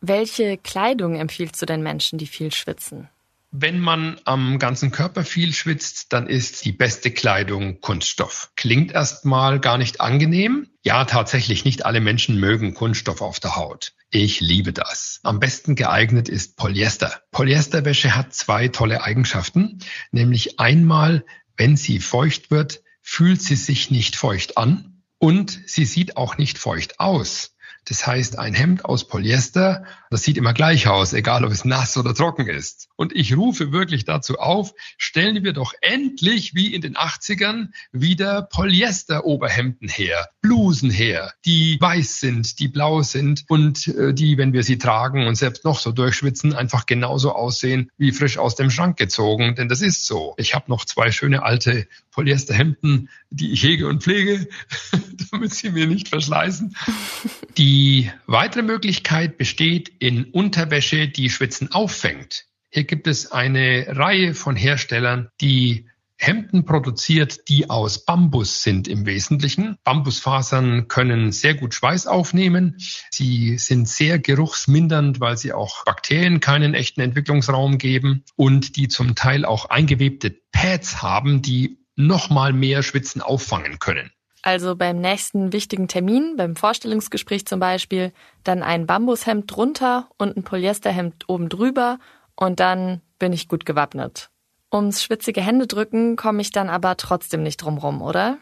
Welche 0.00 0.56
Kleidung 0.56 1.16
empfiehlst 1.16 1.60
du 1.60 1.66
den 1.66 1.82
Menschen, 1.82 2.18
die 2.18 2.28
viel 2.28 2.52
schwitzen? 2.52 3.08
Wenn 3.52 3.80
man 3.80 4.20
am 4.26 4.60
ganzen 4.60 4.92
Körper 4.92 5.24
viel 5.24 5.52
schwitzt, 5.52 6.12
dann 6.12 6.28
ist 6.28 6.64
die 6.64 6.70
beste 6.70 7.10
Kleidung 7.10 7.80
Kunststoff. 7.80 8.52
Klingt 8.54 8.92
erstmal 8.92 9.58
gar 9.58 9.76
nicht 9.76 10.00
angenehm. 10.00 10.68
Ja, 10.82 11.04
tatsächlich, 11.04 11.64
nicht 11.64 11.84
alle 11.84 12.00
Menschen 12.00 12.38
mögen 12.38 12.74
Kunststoff 12.74 13.20
auf 13.20 13.40
der 13.40 13.56
Haut. 13.56 13.92
Ich 14.10 14.40
liebe 14.40 14.72
das. 14.72 15.18
Am 15.24 15.40
besten 15.40 15.74
geeignet 15.74 16.28
ist 16.28 16.56
Polyester. 16.56 17.22
Polyesterwäsche 17.32 18.14
hat 18.14 18.32
zwei 18.34 18.68
tolle 18.68 19.02
Eigenschaften, 19.02 19.80
nämlich 20.12 20.60
einmal, 20.60 21.24
wenn 21.56 21.76
sie 21.76 21.98
feucht 21.98 22.52
wird, 22.52 22.82
fühlt 23.02 23.42
sie 23.42 23.56
sich 23.56 23.90
nicht 23.90 24.14
feucht 24.14 24.58
an 24.58 25.02
und 25.18 25.60
sie 25.66 25.86
sieht 25.86 26.16
auch 26.16 26.38
nicht 26.38 26.56
feucht 26.56 27.00
aus. 27.00 27.56
Das 27.84 28.06
heißt, 28.06 28.38
ein 28.38 28.54
Hemd 28.54 28.84
aus 28.84 29.08
Polyester, 29.08 29.84
das 30.10 30.24
sieht 30.24 30.36
immer 30.36 30.52
gleich 30.52 30.88
aus, 30.88 31.12
egal 31.12 31.44
ob 31.44 31.52
es 31.52 31.64
nass 31.64 31.96
oder 31.96 32.14
trocken 32.14 32.48
ist. 32.48 32.88
Und 32.96 33.14
ich 33.14 33.36
rufe 33.36 33.70
wirklich 33.70 34.04
dazu 34.04 34.38
auf, 34.38 34.74
stellen 34.98 35.44
wir 35.44 35.52
doch 35.52 35.72
endlich 35.80 36.54
wie 36.54 36.74
in 36.74 36.82
den 36.82 36.96
80ern 36.96 37.68
wieder 37.92 38.42
Polyester-Oberhemden 38.42 39.88
her, 39.88 40.28
Blusen 40.42 40.90
her, 40.90 41.32
die 41.44 41.78
weiß 41.80 42.18
sind, 42.18 42.58
die 42.58 42.66
blau 42.66 43.02
sind 43.02 43.44
und 43.48 43.86
äh, 43.86 44.12
die, 44.12 44.36
wenn 44.36 44.52
wir 44.52 44.64
sie 44.64 44.78
tragen 44.78 45.28
und 45.28 45.36
selbst 45.36 45.64
noch 45.64 45.78
so 45.78 45.92
durchschwitzen, 45.92 46.54
einfach 46.54 46.86
genauso 46.86 47.32
aussehen 47.32 47.90
wie 47.96 48.10
frisch 48.10 48.36
aus 48.36 48.56
dem 48.56 48.70
Schrank 48.70 48.96
gezogen. 48.96 49.54
Denn 49.54 49.68
das 49.68 49.80
ist 49.80 50.06
so. 50.06 50.34
Ich 50.38 50.56
habe 50.56 50.64
noch 50.68 50.84
zwei 50.84 51.12
schöne 51.12 51.44
alte 51.44 51.86
Polyesterhemden, 52.10 53.08
die 53.30 53.52
ich 53.52 53.62
hege 53.62 53.86
und 53.86 54.02
pflege, 54.02 54.48
damit 55.30 55.54
sie 55.54 55.70
mir 55.70 55.86
nicht 55.86 56.08
verschleißen. 56.08 56.76
Die 57.56 58.10
weitere 58.26 58.62
Möglichkeit 58.62 59.38
besteht 59.38 59.92
in 60.00 60.24
Unterwäsche, 60.24 61.06
die 61.06 61.30
Schwitzen 61.30 61.70
auffängt. 61.70 62.46
Hier 62.70 62.84
gibt 62.84 63.06
es 63.06 63.30
eine 63.30 63.86
Reihe 63.88 64.34
von 64.34 64.56
Herstellern, 64.56 65.28
die 65.40 65.86
Hemden 66.16 66.66
produziert, 66.66 67.48
die 67.48 67.70
aus 67.70 68.04
Bambus 68.04 68.62
sind 68.62 68.88
im 68.88 69.06
Wesentlichen. 69.06 69.78
Bambusfasern 69.84 70.86
können 70.86 71.32
sehr 71.32 71.54
gut 71.54 71.72
Schweiß 71.72 72.06
aufnehmen. 72.06 72.76
Sie 73.10 73.56
sind 73.56 73.88
sehr 73.88 74.18
geruchsmindernd, 74.18 75.20
weil 75.20 75.38
sie 75.38 75.54
auch 75.54 75.84
Bakterien 75.86 76.40
keinen 76.40 76.74
echten 76.74 77.00
Entwicklungsraum 77.00 77.78
geben 77.78 78.24
und 78.36 78.76
die 78.76 78.88
zum 78.88 79.14
Teil 79.14 79.46
auch 79.46 79.70
eingewebte 79.70 80.30
Pads 80.52 81.00
haben, 81.00 81.40
die 81.40 81.78
nochmal 81.96 82.52
mehr 82.52 82.82
Schwitzen 82.82 83.22
auffangen 83.22 83.78
können. 83.78 84.10
Also 84.42 84.74
beim 84.74 85.00
nächsten 85.00 85.52
wichtigen 85.52 85.88
Termin, 85.88 86.36
beim 86.36 86.56
Vorstellungsgespräch 86.56 87.46
zum 87.46 87.60
Beispiel, 87.60 88.12
dann 88.42 88.62
ein 88.62 88.86
Bambushemd 88.86 89.54
drunter 89.54 90.08
und 90.16 90.36
ein 90.36 90.42
Polyesterhemd 90.42 91.28
oben 91.28 91.48
drüber 91.48 91.98
und 92.36 92.60
dann 92.60 93.02
bin 93.18 93.32
ich 93.32 93.48
gut 93.48 93.66
gewappnet. 93.66 94.30
Ums 94.72 95.02
schwitzige 95.02 95.42
Hände 95.42 95.66
drücken 95.66 96.16
komme 96.16 96.40
ich 96.42 96.52
dann 96.52 96.68
aber 96.68 96.96
trotzdem 96.96 97.42
nicht 97.42 97.58
drumrum, 97.58 98.02
oder? 98.02 98.38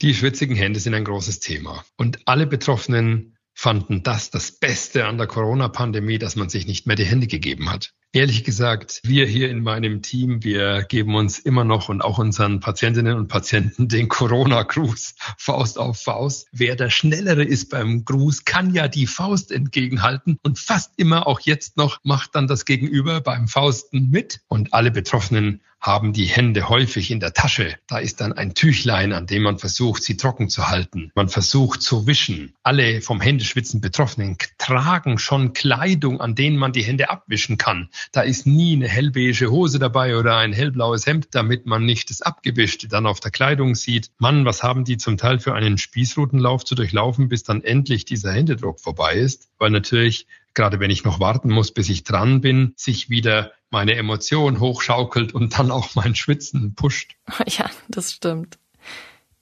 Die 0.00 0.14
schwitzigen 0.14 0.56
Hände 0.56 0.80
sind 0.80 0.94
ein 0.94 1.04
großes 1.04 1.40
Thema. 1.40 1.84
Und 1.96 2.20
alle 2.26 2.46
Betroffenen 2.46 3.36
fanden 3.52 4.02
das 4.02 4.30
das 4.30 4.52
Beste 4.52 5.06
an 5.06 5.18
der 5.18 5.26
Corona-Pandemie, 5.26 6.18
dass 6.18 6.36
man 6.36 6.48
sich 6.48 6.66
nicht 6.66 6.86
mehr 6.86 6.96
die 6.96 7.04
Hände 7.04 7.26
gegeben 7.26 7.70
hat. 7.70 7.92
Ehrlich 8.14 8.42
gesagt, 8.42 9.02
wir 9.04 9.26
hier 9.26 9.50
in 9.50 9.62
meinem 9.62 10.00
Team, 10.00 10.42
wir 10.42 10.82
geben 10.84 11.14
uns 11.14 11.38
immer 11.38 11.64
noch 11.64 11.90
und 11.90 12.00
auch 12.00 12.16
unseren 12.16 12.58
Patientinnen 12.58 13.18
und 13.18 13.28
Patienten 13.28 13.86
den 13.86 14.08
Corona-Gruß 14.08 15.14
Faust 15.36 15.78
auf 15.78 16.00
Faust. 16.00 16.48
Wer 16.50 16.74
der 16.74 16.88
Schnellere 16.88 17.44
ist 17.44 17.68
beim 17.68 18.06
Gruß, 18.06 18.46
kann 18.46 18.72
ja 18.72 18.88
die 18.88 19.06
Faust 19.06 19.52
entgegenhalten 19.52 20.38
und 20.42 20.58
fast 20.58 20.92
immer 20.96 21.26
auch 21.26 21.40
jetzt 21.40 21.76
noch 21.76 21.98
macht 22.02 22.34
dann 22.34 22.46
das 22.46 22.64
Gegenüber 22.64 23.20
beim 23.20 23.46
Fausten 23.46 24.08
mit 24.08 24.40
und 24.48 24.72
alle 24.72 24.90
Betroffenen 24.90 25.60
haben 25.80 26.12
die 26.12 26.24
Hände 26.24 26.68
häufig 26.68 27.10
in 27.10 27.20
der 27.20 27.32
Tasche. 27.32 27.76
Da 27.86 27.98
ist 27.98 28.20
dann 28.20 28.32
ein 28.32 28.54
Tüchlein, 28.54 29.12
an 29.12 29.26
dem 29.26 29.42
man 29.42 29.58
versucht, 29.58 30.02
sie 30.02 30.16
trocken 30.16 30.48
zu 30.48 30.68
halten. 30.68 31.12
Man 31.14 31.28
versucht 31.28 31.82
zu 31.82 32.06
wischen. 32.06 32.54
Alle 32.62 33.00
vom 33.00 33.20
Händeschwitzen 33.20 33.80
Betroffenen 33.80 34.36
tragen 34.58 35.18
schon 35.18 35.52
Kleidung, 35.52 36.20
an 36.20 36.34
denen 36.34 36.56
man 36.56 36.72
die 36.72 36.82
Hände 36.82 37.10
abwischen 37.10 37.58
kann. 37.58 37.88
Da 38.12 38.22
ist 38.22 38.46
nie 38.46 38.74
eine 38.74 38.88
hellbeige 38.88 39.50
Hose 39.50 39.78
dabei 39.78 40.16
oder 40.16 40.36
ein 40.36 40.52
hellblaues 40.52 41.06
Hemd, 41.06 41.28
damit 41.32 41.66
man 41.66 41.84
nicht 41.84 42.10
das 42.10 42.22
Abgewischte 42.22 42.88
dann 42.88 43.06
auf 43.06 43.20
der 43.20 43.30
Kleidung 43.30 43.74
sieht. 43.74 44.10
Mann, 44.18 44.44
was 44.44 44.62
haben 44.62 44.84
die 44.84 44.96
zum 44.96 45.16
Teil 45.16 45.38
für 45.38 45.54
einen 45.54 45.78
Spießrutenlauf 45.78 46.64
zu 46.64 46.74
durchlaufen, 46.74 47.28
bis 47.28 47.44
dann 47.44 47.62
endlich 47.62 48.04
dieser 48.04 48.32
Händedruck 48.32 48.80
vorbei 48.80 49.14
ist? 49.14 49.48
Weil 49.58 49.70
natürlich 49.70 50.26
gerade 50.58 50.80
wenn 50.80 50.90
ich 50.90 51.04
noch 51.04 51.20
warten 51.20 51.50
muss, 51.50 51.70
bis 51.70 51.88
ich 51.88 52.02
dran 52.02 52.40
bin, 52.40 52.72
sich 52.74 53.08
wieder 53.08 53.52
meine 53.70 53.96
Emotion 53.96 54.60
hochschaukelt 54.60 55.34
und 55.34 55.58
dann 55.58 55.70
auch 55.70 55.94
mein 55.94 56.14
Schwitzen 56.14 56.74
pusht. 56.74 57.14
Ja, 57.46 57.70
das 57.88 58.12
stimmt. 58.12 58.58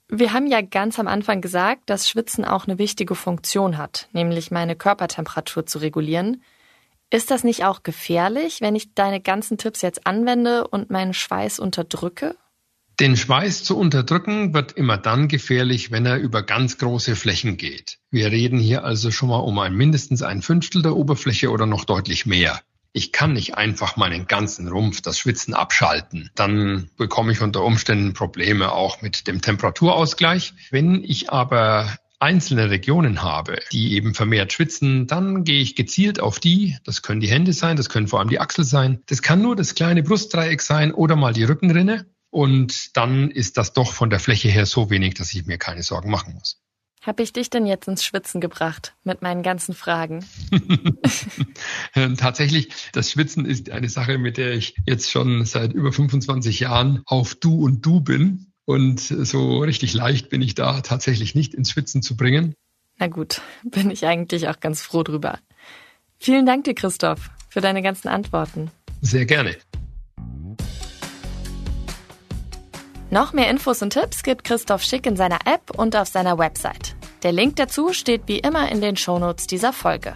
Wir 0.09 0.31
haben 0.31 0.47
ja 0.47 0.61
ganz 0.61 0.99
am 0.99 1.07
Anfang 1.07 1.41
gesagt, 1.41 1.89
dass 1.89 2.07
Schwitzen 2.07 2.45
auch 2.45 2.65
eine 2.65 2.77
wichtige 2.77 3.13
Funktion 3.15 3.77
hat, 3.77 4.07
nämlich 4.13 4.51
meine 4.51 4.75
Körpertemperatur 4.75 5.65
zu 5.65 5.79
regulieren. 5.79 6.41
Ist 7.09 7.29
das 7.31 7.43
nicht 7.43 7.65
auch 7.65 7.83
gefährlich, 7.83 8.61
wenn 8.61 8.75
ich 8.75 8.93
deine 8.93 9.21
ganzen 9.21 9.57
Tipps 9.57 9.81
jetzt 9.81 10.07
anwende 10.07 10.67
und 10.67 10.89
meinen 10.89 11.13
Schweiß 11.13 11.59
unterdrücke? 11.59 12.35
Den 12.99 13.15
Schweiß 13.15 13.63
zu 13.63 13.77
unterdrücken 13.77 14.53
wird 14.53 14.71
immer 14.71 14.97
dann 14.97 15.27
gefährlich, 15.27 15.91
wenn 15.91 16.05
er 16.05 16.17
über 16.17 16.41
ganz 16.41 16.77
große 16.77 17.15
Flächen 17.15 17.55
geht. 17.57 17.99
Wir 18.09 18.31
reden 18.31 18.59
hier 18.59 18.83
also 18.83 19.11
schon 19.11 19.29
mal 19.29 19.39
um 19.39 19.59
ein 19.59 19.75
mindestens 19.75 20.23
ein 20.23 20.41
Fünftel 20.41 20.81
der 20.81 20.95
Oberfläche 20.95 21.51
oder 21.51 21.65
noch 21.65 21.85
deutlich 21.85 22.25
mehr. 22.25 22.59
Ich 22.97 23.11
kann 23.11 23.33
nicht 23.33 23.53
einfach 23.53 23.95
meinen 23.95 24.25
ganzen 24.25 24.67
Rumpf, 24.67 25.01
das 25.01 25.19
Schwitzen 25.19 25.53
abschalten. 25.53 26.31
Dann 26.33 26.89
bekomme 26.97 27.31
ich 27.31 27.41
unter 27.41 27.63
Umständen 27.63 28.13
Probleme 28.13 28.71
auch 28.71 29.03
mit 29.03 29.27
dem 29.27 29.39
Temperaturausgleich. 29.39 30.55
Wenn 30.71 31.03
ich 31.03 31.29
aber 31.29 31.95
einzelne 32.17 32.71
Regionen 32.71 33.21
habe, 33.21 33.59
die 33.71 33.93
eben 33.93 34.15
vermehrt 34.15 34.51
schwitzen, 34.51 35.05
dann 35.05 35.43
gehe 35.43 35.59
ich 35.59 35.75
gezielt 35.75 36.19
auf 36.19 36.39
die. 36.39 36.75
Das 36.85 37.03
können 37.03 37.19
die 37.19 37.29
Hände 37.29 37.53
sein, 37.53 37.77
das 37.77 37.89
können 37.89 38.07
vor 38.07 38.17
allem 38.17 38.29
die 38.29 38.39
Achsel 38.39 38.65
sein. 38.65 39.03
Das 39.05 39.21
kann 39.21 39.43
nur 39.43 39.55
das 39.55 39.75
kleine 39.75 40.01
Brustdreieck 40.01 40.63
sein 40.63 40.91
oder 40.91 41.15
mal 41.15 41.33
die 41.33 41.43
Rückenrinne. 41.43 42.07
Und 42.31 42.97
dann 42.97 43.29
ist 43.29 43.57
das 43.57 43.73
doch 43.73 43.93
von 43.93 44.09
der 44.09 44.19
Fläche 44.19 44.49
her 44.49 44.65
so 44.65 44.89
wenig, 44.89 45.13
dass 45.13 45.31
ich 45.35 45.45
mir 45.45 45.59
keine 45.59 45.83
Sorgen 45.83 46.09
machen 46.09 46.33
muss. 46.33 46.63
Habe 47.01 47.23
ich 47.23 47.31
dich 47.31 47.49
denn 47.49 47.65
jetzt 47.65 47.87
ins 47.87 48.03
Schwitzen 48.03 48.41
gebracht 48.41 48.95
mit 49.03 49.21
meinen 49.21 49.43
ganzen 49.43 49.73
Fragen? 49.73 50.25
Tatsächlich, 52.17 52.69
das 52.91 53.11
Schwitzen 53.11 53.45
ist 53.45 53.69
eine 53.69 53.89
Sache, 53.89 54.17
mit 54.17 54.37
der 54.37 54.53
ich 54.53 54.75
jetzt 54.85 55.09
schon 55.11 55.45
seit 55.45 55.73
über 55.73 55.93
25 55.93 56.59
Jahren 56.59 57.03
auf 57.05 57.35
Du 57.35 57.63
und 57.63 57.85
Du 57.85 58.01
bin. 58.01 58.51
Und 58.65 58.99
so 58.99 59.59
richtig 59.59 59.93
leicht 59.93 60.29
bin 60.29 60.41
ich 60.41 60.53
da 60.53 60.81
tatsächlich 60.81 61.35
nicht 61.35 61.53
ins 61.53 61.71
Schwitzen 61.71 62.01
zu 62.01 62.17
bringen. 62.17 62.53
Na 62.97 63.07
gut, 63.07 63.41
bin 63.63 63.91
ich 63.91 64.05
eigentlich 64.05 64.49
auch 64.49 64.59
ganz 64.59 64.81
froh 64.81 65.03
drüber. 65.03 65.39
Vielen 66.19 66.45
Dank 66.45 66.65
dir, 66.65 66.73
Christoph, 66.73 67.29
für 67.47 67.61
deine 67.61 67.81
ganzen 67.81 68.09
Antworten. 68.09 68.71
Sehr 69.01 69.25
gerne. 69.25 69.55
Noch 73.09 73.31
mehr 73.31 73.49
Infos 73.49 73.81
und 73.81 73.91
Tipps 73.91 74.21
gibt 74.21 74.43
Christoph 74.43 74.83
Schick 74.83 75.05
in 75.05 75.15
seiner 75.15 75.39
App 75.45 75.71
und 75.77 75.95
auf 75.95 76.09
seiner 76.09 76.37
Website. 76.37 76.95
Der 77.23 77.31
Link 77.31 77.55
dazu 77.55 77.93
steht 77.93 78.23
wie 78.27 78.39
immer 78.39 78.69
in 78.69 78.81
den 78.81 78.97
Shownotes 78.97 79.47
dieser 79.47 79.71
Folge. 79.71 80.15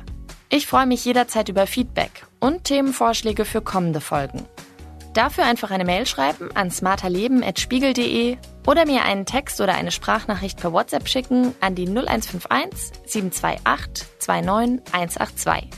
Ich 0.49 0.67
freue 0.67 0.85
mich 0.85 1.05
jederzeit 1.05 1.47
über 1.47 1.67
Feedback 1.67 2.25
und 2.41 2.65
Themenvorschläge 2.65 3.45
für 3.45 3.61
kommende 3.61 4.01
Folgen. 4.01 4.45
Dafür 5.13 5.45
einfach 5.45 5.71
eine 5.71 5.85
Mail 5.85 6.05
schreiben 6.05 6.49
an 6.53 6.69
smarterleben.spiegel.de 6.69 8.37
oder 8.67 8.85
mir 8.85 9.03
einen 9.03 9.25
Text 9.25 9.61
oder 9.61 9.75
eine 9.75 9.91
Sprachnachricht 9.91 10.59
per 10.59 10.73
WhatsApp 10.73 11.07
schicken 11.07 11.55
an 11.61 11.75
die 11.75 11.87
0151 11.87 12.91
728 13.05 14.07
29 14.27 14.93
182. 14.93 15.69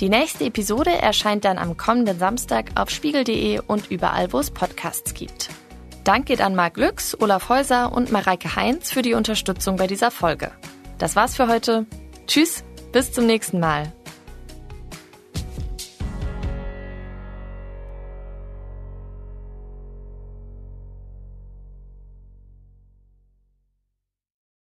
Die 0.00 0.08
nächste 0.10 0.44
Episode 0.44 0.90
erscheint 0.90 1.44
dann 1.44 1.58
am 1.58 1.78
kommenden 1.78 2.18
Samstag 2.18 2.66
auf 2.76 2.90
spiegel.de 2.90 3.60
und 3.66 3.90
überall, 3.90 4.32
wo 4.32 4.38
es 4.38 4.50
Podcasts 4.50 5.14
gibt. 5.14 5.48
Dank 6.08 6.24
geht 6.24 6.40
an 6.40 6.54
Marc 6.54 6.78
Lüx, 6.78 7.14
Olaf 7.20 7.50
Häuser 7.50 7.92
und 7.92 8.10
Mareike 8.10 8.56
Heinz 8.56 8.90
für 8.90 9.02
die 9.02 9.12
Unterstützung 9.12 9.76
bei 9.76 9.86
dieser 9.86 10.10
Folge. 10.10 10.50
Das 10.96 11.16
war's 11.16 11.36
für 11.36 11.48
heute. 11.48 11.84
Tschüss, 12.26 12.64
bis 12.92 13.12
zum 13.12 13.26
nächsten 13.26 13.60
Mal. 13.60 13.92